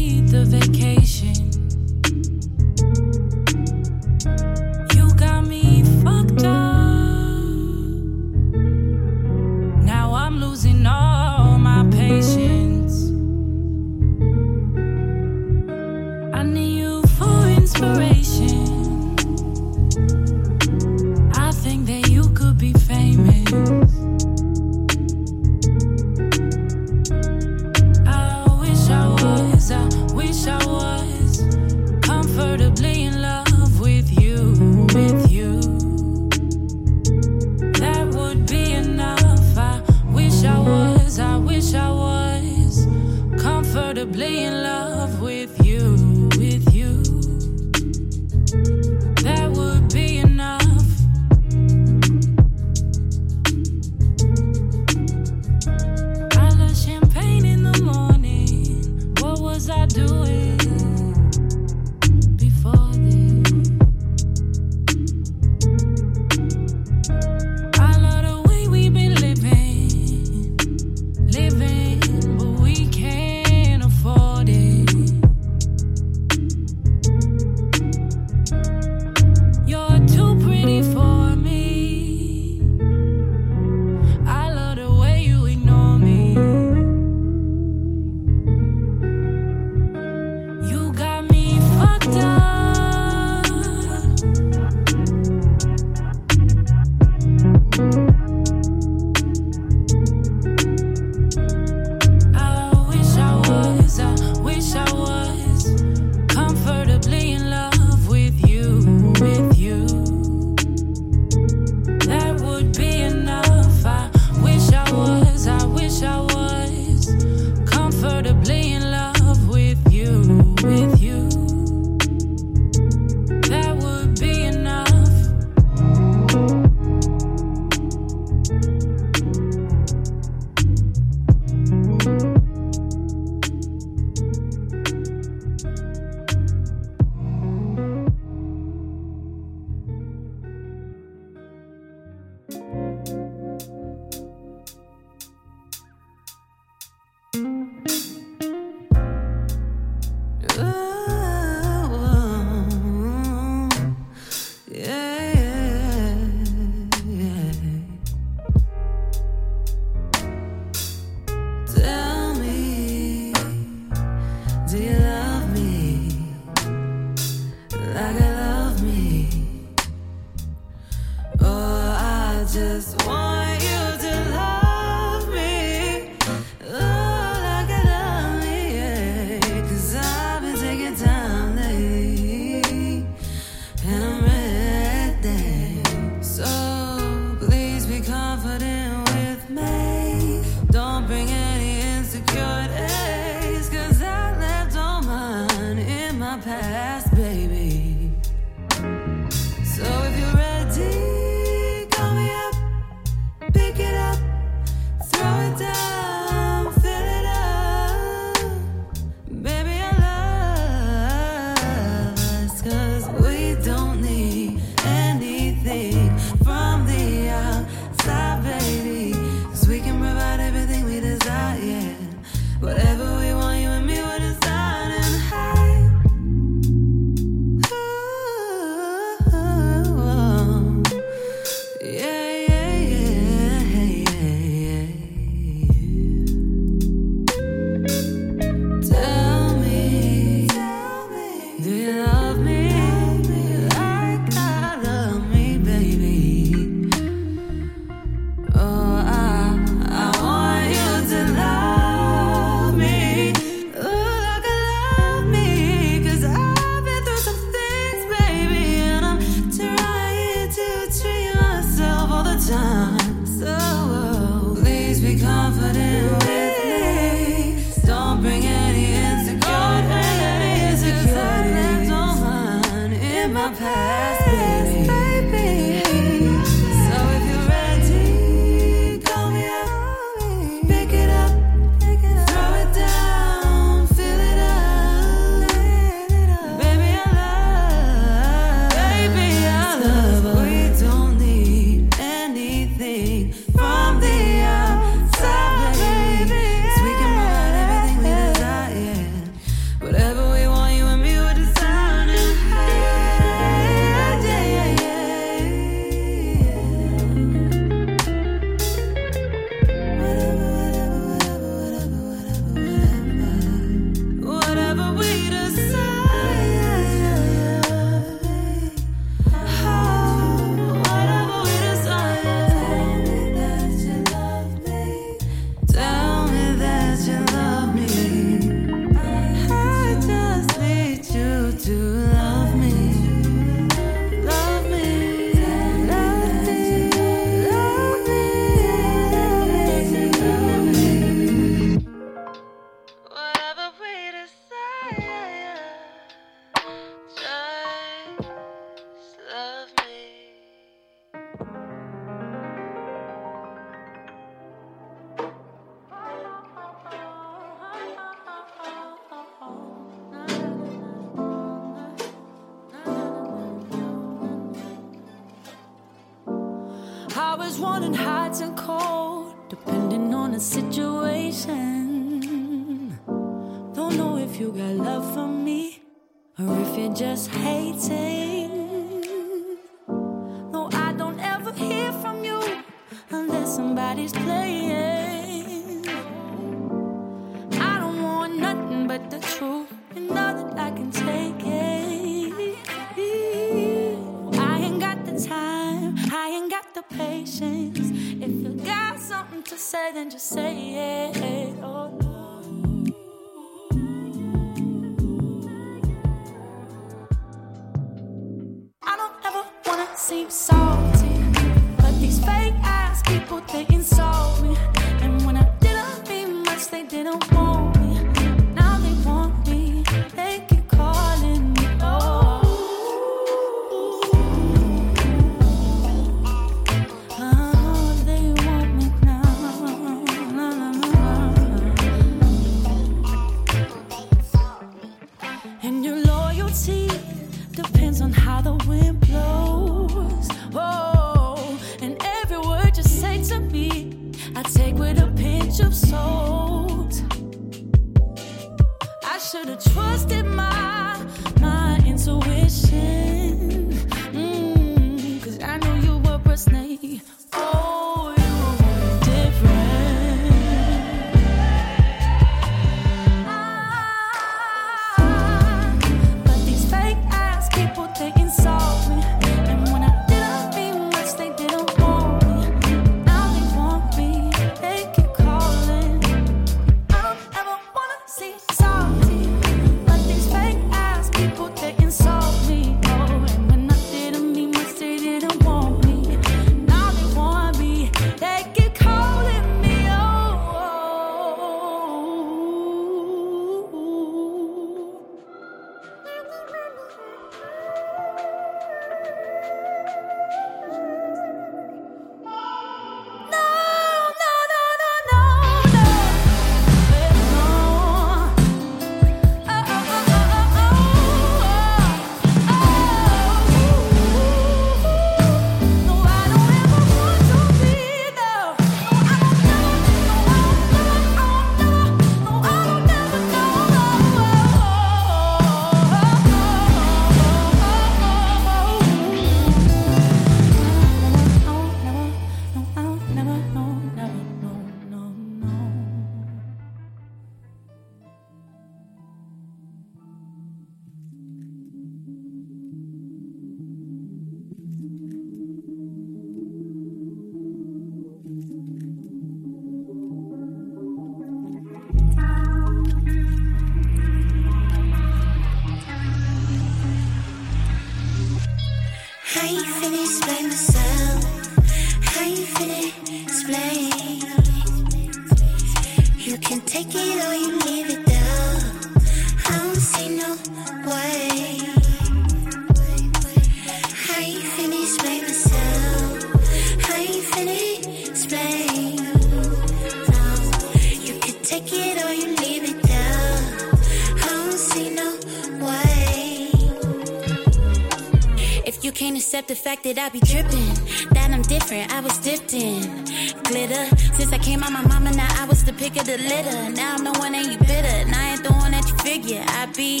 I 590.02 590.08
be 590.08 590.18
tripping. 590.18 590.74
That 591.14 591.30
I'm 591.30 591.42
different, 591.42 591.94
I 591.94 592.00
was 592.00 592.18
dipped 592.18 592.54
in 592.54 593.04
glitter. 593.44 593.84
Since 594.16 594.32
I 594.32 594.38
came 594.38 594.60
out 594.64 594.72
my 594.72 594.82
mama, 594.82 595.12
now 595.12 595.28
I 595.40 595.44
was 595.44 595.62
the 595.62 595.72
pick 595.72 595.94
of 595.94 596.06
the 596.06 596.18
litter. 596.18 596.70
Now 596.70 596.96
I'm 596.96 597.04
the 597.04 597.12
one 597.20 597.30
that 597.32 597.46
you 597.46 597.56
bitter, 597.58 597.96
and 598.02 598.12
I 598.12 598.32
ain't 598.32 598.42
the 598.42 598.52
one 598.52 598.72
that 598.72 598.88
you 598.88 598.96
figure. 598.96 599.44
I 599.46 599.66
be 599.66 600.00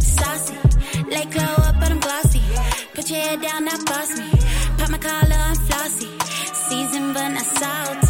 saucy, 0.00 0.56
lay 1.10 1.26
glow 1.26 1.52
up, 1.68 1.74
but 1.78 1.90
I'm 1.90 2.00
glossy. 2.00 2.40
Put 2.94 3.10
your 3.10 3.20
head 3.20 3.42
down, 3.42 3.66
now 3.66 3.76
boss 3.84 4.16
me. 4.18 4.30
Pop 4.78 4.88
my 4.88 4.96
collar, 4.96 5.36
I'm 5.36 5.56
flossy. 5.68 6.08
Seasoned 6.54 7.12
but 7.12 7.28
not 7.28 7.44
salty. 7.60 8.05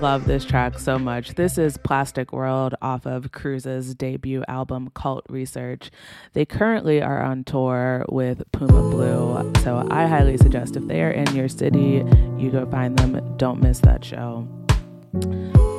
Love 0.00 0.26
this 0.26 0.44
track 0.44 0.78
so 0.78 0.98
much. 0.98 1.34
This 1.34 1.56
is 1.56 1.78
Plastic 1.78 2.32
World 2.32 2.74
off 2.82 3.06
of 3.06 3.32
Cruise's 3.32 3.94
debut 3.94 4.44
album, 4.46 4.90
Cult 4.94 5.24
Research. 5.28 5.90
They 6.34 6.44
currently 6.44 7.00
are 7.00 7.22
on 7.22 7.44
tour 7.44 8.04
with 8.08 8.42
Puma 8.52 8.90
Blue, 8.90 9.52
so 9.62 9.86
I 9.90 10.06
highly 10.06 10.36
suggest 10.36 10.76
if 10.76 10.86
they 10.86 11.02
are 11.02 11.10
in 11.10 11.34
your 11.34 11.48
city, 11.48 12.04
you 12.36 12.50
go 12.50 12.66
find 12.70 12.98
them. 12.98 13.36
Don't 13.36 13.62
miss 13.62 13.80
that 13.80 14.04
show. 14.04 14.46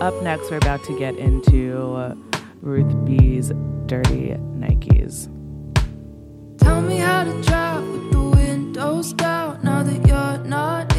Up 0.02 0.22
next, 0.24 0.50
we're 0.50 0.58
about 0.58 0.84
to 0.86 0.98
get 0.98 1.16
into 1.18 2.16
Ruth 2.62 3.06
B's 3.06 3.50
Dirty 3.86 4.36
Nikes. 4.58 5.30
Tell 6.58 6.82
me 6.82 6.98
how 6.98 7.24
to 7.24 7.42
drive 7.44 7.88
with 7.88 8.12
the 8.12 8.22
windows 8.22 9.14
down 9.14 9.60
now 9.64 9.84
that 9.84 10.08
you're 10.08 10.44
not 10.48 10.97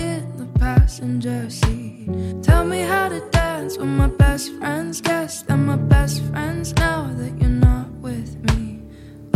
passenger 0.88 1.50
seat. 1.50 2.08
Tell 2.42 2.64
me 2.64 2.80
how 2.80 3.10
to 3.10 3.20
dance 3.30 3.76
with 3.76 3.88
my 3.88 4.06
best 4.06 4.50
friends. 4.54 5.02
Guess 5.02 5.42
they're 5.42 5.54
my 5.54 5.76
best 5.76 6.22
friends 6.30 6.72
now 6.76 7.12
that 7.18 7.38
you're 7.38 7.50
not 7.50 7.90
with 8.00 8.30
me. 8.48 8.80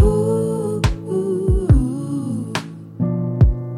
Ooh, 0.01 0.81
ooh, 1.12 2.53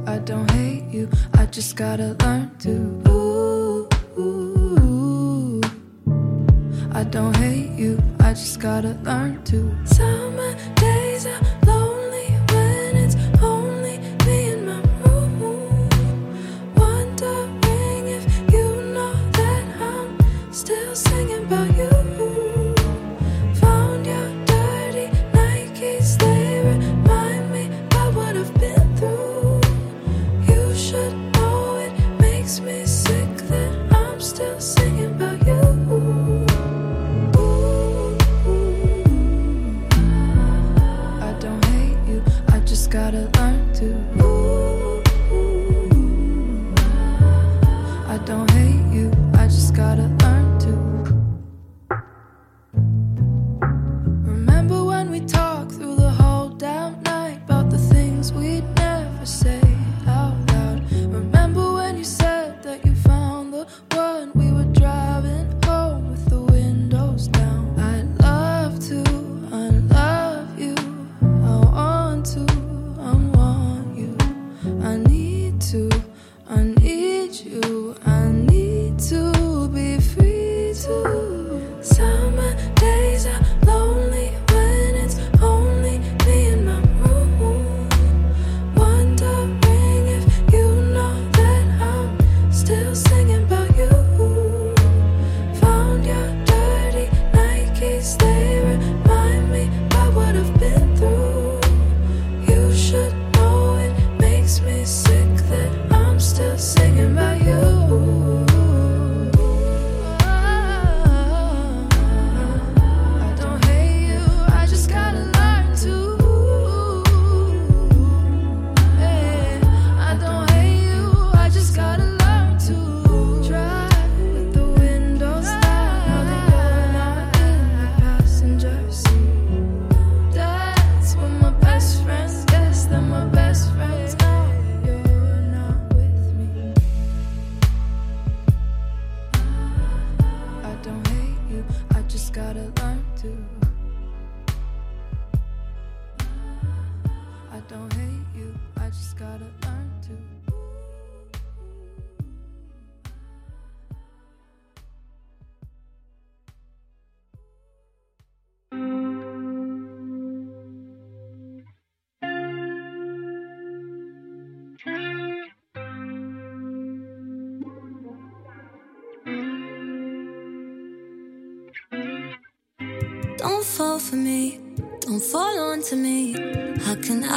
I 0.07 0.19
don't 0.19 0.49
hate 0.53 0.85
you, 0.85 1.09
I 1.33 1.47
just 1.47 1.75
gotta 1.75 2.17
learn 2.23 2.53
to. 2.61 2.75
Ooh, 3.09 3.89
ooh, 4.21 5.61
I 6.93 7.03
don't 7.03 7.37
hate 7.39 7.73
you, 7.73 7.99
I 8.21 8.35
just 8.35 8.61
gotta 8.61 8.97
learn 9.03 9.43
to. 9.51 9.75
Summer 9.85 10.55
days 10.77 11.27
are 11.27 11.41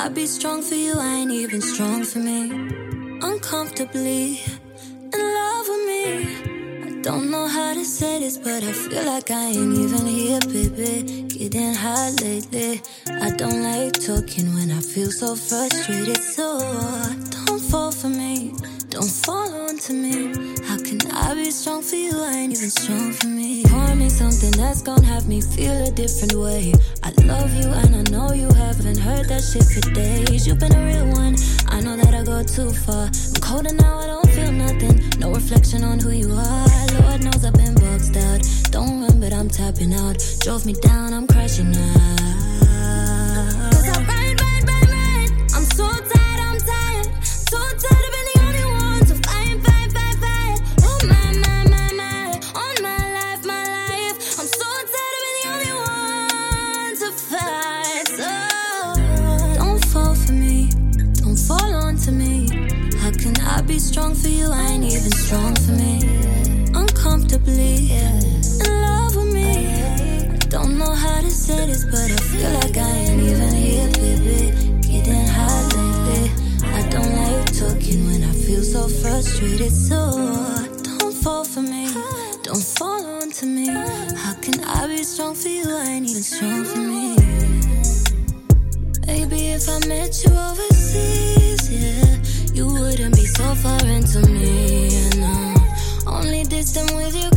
Can 0.07 0.13
be 0.13 0.25
strong 0.25 0.61
for 0.61 0.75
you? 0.75 0.93
I 0.97 1.15
ain't 1.15 1.31
even 1.31 1.59
strong 1.59 2.05
for 2.05 2.19
me. 2.19 2.49
Uncomfortably 3.21 4.39
in 5.13 5.19
love 5.37 5.67
with 5.67 5.85
me. 5.91 6.07
I 6.87 7.01
don't 7.01 7.29
know 7.29 7.45
how 7.45 7.73
to 7.73 7.83
say 7.83 8.19
this, 8.19 8.37
but 8.37 8.63
I 8.63 8.71
feel 8.71 9.03
like 9.03 9.29
I 9.31 9.47
ain't 9.47 9.77
even 9.77 10.05
here, 10.05 10.39
baby. 10.47 11.23
Getting 11.23 11.73
high 11.73 12.11
lately. 12.21 12.81
I 13.21 13.31
don't 13.31 13.61
like 13.61 13.99
talking 13.99 14.53
when 14.53 14.71
I 14.71 14.79
feel 14.79 15.11
so 15.11 15.35
frustrated. 15.35 16.23
So 16.23 16.57
don't 17.45 17.59
fall 17.59 17.91
for 17.91 18.07
me, 18.07 18.53
don't 18.89 19.11
fall 19.11 19.53
onto 19.67 19.91
me. 19.91 20.46
Strong 21.57 21.81
for 21.81 21.95
you? 21.95 22.23
Ain't 22.23 22.53
even 22.53 22.69
strong 22.69 23.11
for 23.13 23.27
me. 23.27 23.63
Pour 23.65 23.95
me 23.95 24.09
something 24.09 24.51
that's 24.51 24.83
gonna 24.83 25.05
have 25.05 25.27
me 25.27 25.41
feel 25.41 25.87
a 25.87 25.91
different 25.91 26.35
way. 26.35 26.73
I 27.03 27.09
love 27.23 27.51
you 27.55 27.67
and 27.81 27.95
I 27.95 28.03
know 28.11 28.31
you 28.31 28.47
haven't 28.53 28.97
heard 28.97 29.27
that 29.29 29.41
shit 29.41 29.63
for 29.63 29.81
days. 29.93 30.45
You've 30.45 30.59
been 30.59 30.75
a 30.75 30.85
real 30.85 31.07
one. 31.13 31.35
I 31.67 31.81
know 31.81 31.95
that 31.97 32.13
I 32.13 32.23
go 32.23 32.43
too 32.43 32.71
far. 32.71 33.07
I'm 33.07 33.41
colder 33.41 33.73
now, 33.73 33.97
I 33.97 34.05
don't 34.05 34.29
feel 34.29 34.51
nothing. 34.51 35.19
No 35.19 35.31
reflection 35.31 35.83
on 35.83 35.99
who 35.99 36.11
you 36.11 36.31
are. 36.31 36.67
Lord 37.01 37.23
knows 37.23 37.43
I've 37.43 37.53
been 37.53 37.73
boxed 37.73 38.17
out. 38.17 38.41
Don't 38.71 39.01
run, 39.01 39.19
but 39.19 39.33
I'm 39.33 39.49
tapping 39.49 39.93
out. 39.93 40.17
Drove 40.41 40.63
me 40.63 40.73
down, 40.73 41.11
I'm 41.11 41.25
crashing 41.25 41.75
out. 41.75 42.46
if 89.67 89.83
I 89.83 89.87
met 89.87 90.23
you 90.23 90.31
overseas, 90.31 91.69
yeah, 91.69 92.53
you 92.53 92.67
wouldn't 92.67 93.15
be 93.15 93.25
so 93.25 93.55
far 93.55 93.79
into 93.87 94.21
me. 94.29 94.89
You 94.89 95.21
know? 95.21 95.55
Only 96.07 96.43
distant 96.43 96.91
with 96.95 97.15
you. 97.15 97.36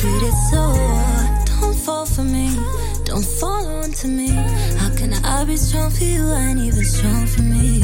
treat 0.00 0.22
it 0.22 0.36
so 0.50 0.62
Don't 1.60 1.74
fall 1.74 2.04
for 2.04 2.22
me, 2.22 2.48
don't 3.04 3.24
fall 3.24 3.66
onto 3.82 4.08
me. 4.08 4.28
How 4.80 4.90
can 4.94 5.14
I 5.14 5.44
be 5.44 5.56
strong 5.56 5.90
for 5.90 6.04
you? 6.04 6.22
I 6.30 6.40
ain't 6.48 6.60
even 6.60 6.84
strong 6.84 7.26
for 7.26 7.42
me. 7.42 7.75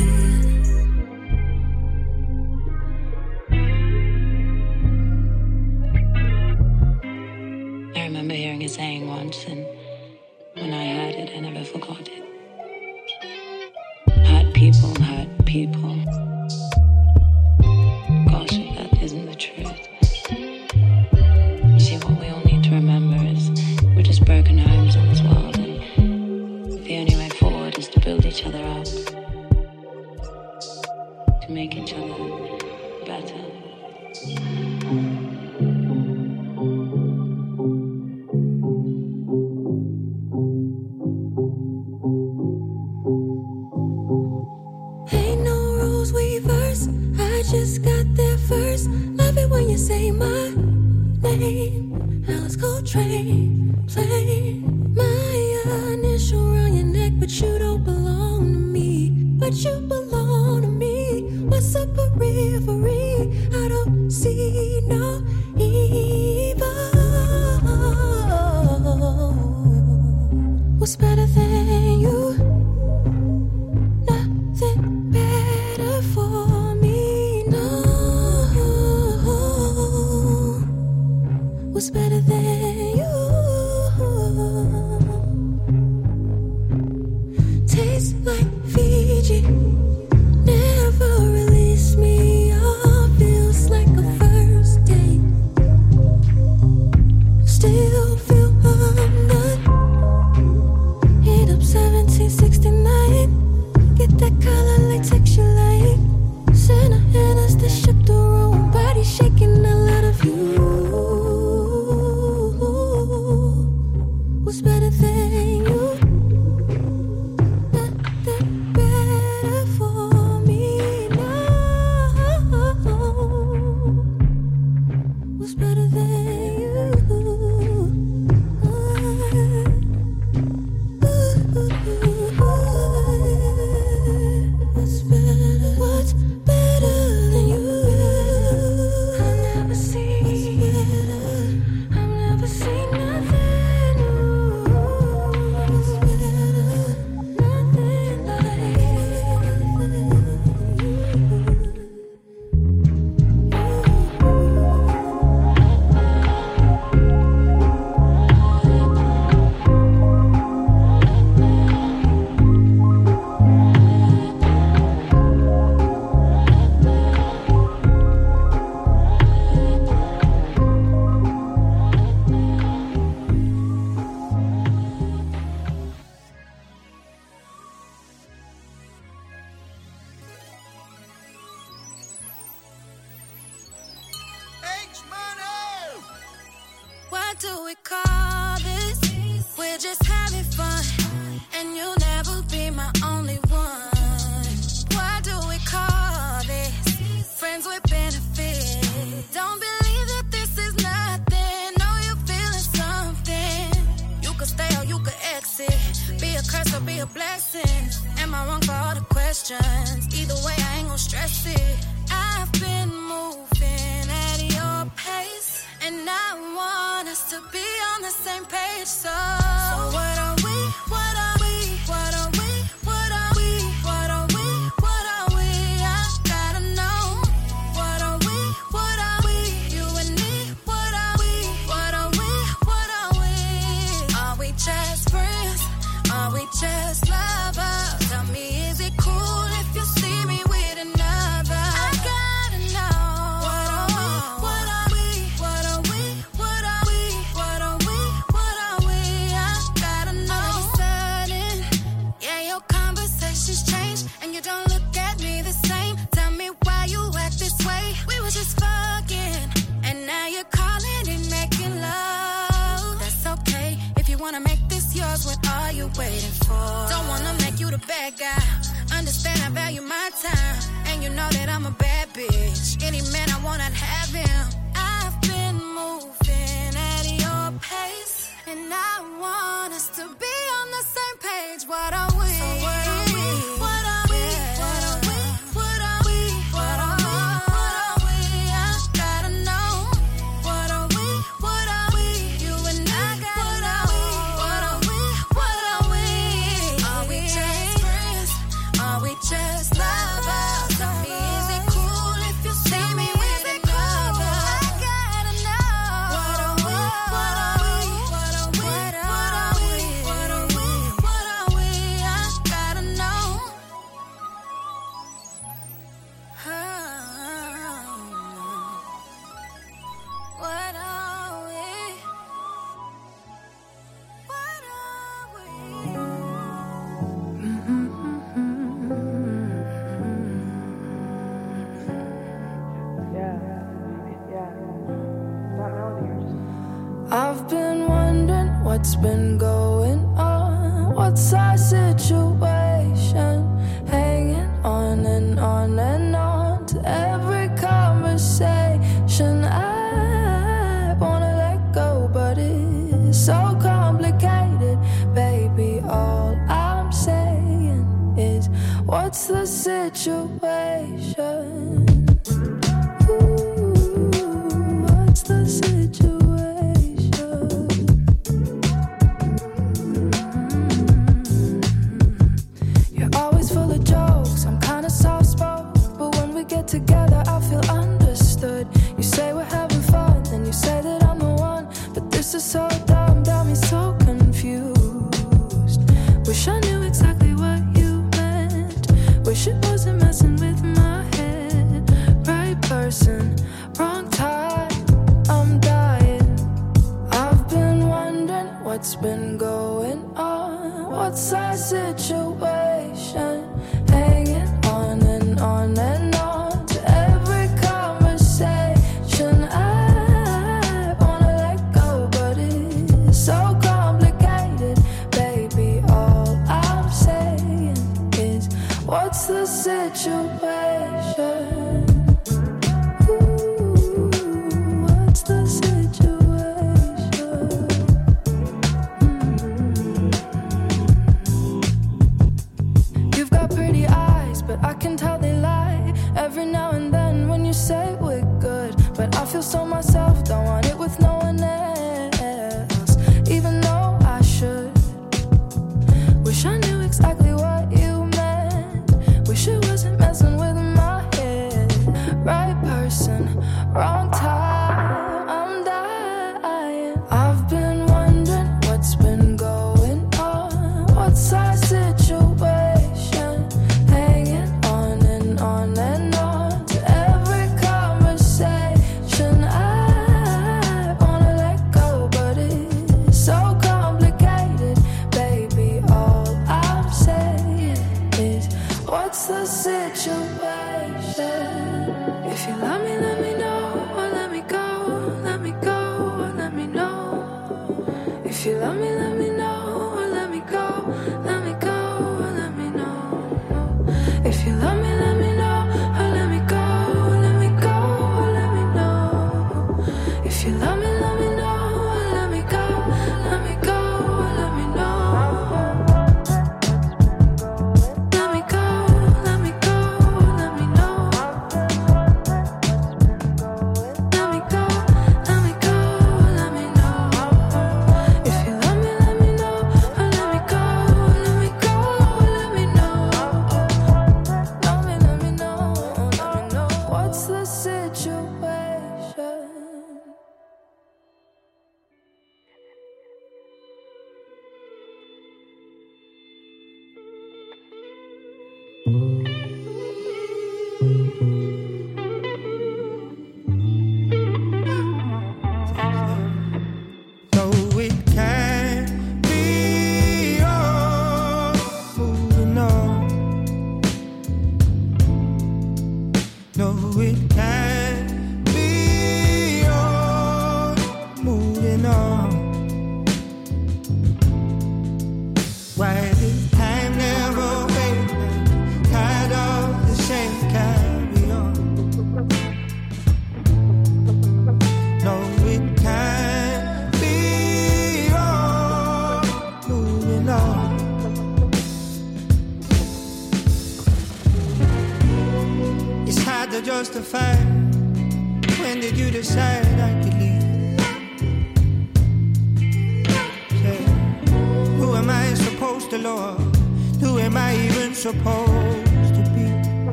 What's 338.82 338.96
been 338.96 339.38
going 339.38 339.61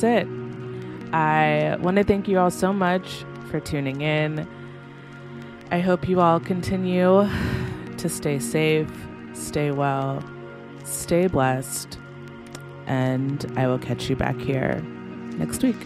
that's 0.00 0.26
it. 0.26 0.28
I 1.12 1.76
want 1.80 1.96
to 1.96 2.04
thank 2.04 2.28
you 2.28 2.38
all 2.38 2.50
so 2.50 2.72
much 2.72 3.24
for 3.50 3.60
tuning 3.60 4.00
in. 4.00 4.46
I 5.70 5.80
hope 5.80 6.08
you 6.08 6.20
all 6.20 6.40
continue 6.40 7.28
to 7.96 8.08
stay 8.08 8.38
safe, 8.38 8.90
stay 9.34 9.70
well, 9.70 10.24
stay 10.84 11.26
blessed, 11.26 11.98
and 12.86 13.52
I 13.56 13.66
will 13.66 13.78
catch 13.78 14.08
you 14.08 14.16
back 14.16 14.38
here 14.38 14.80
next 15.36 15.62
week. 15.62 15.76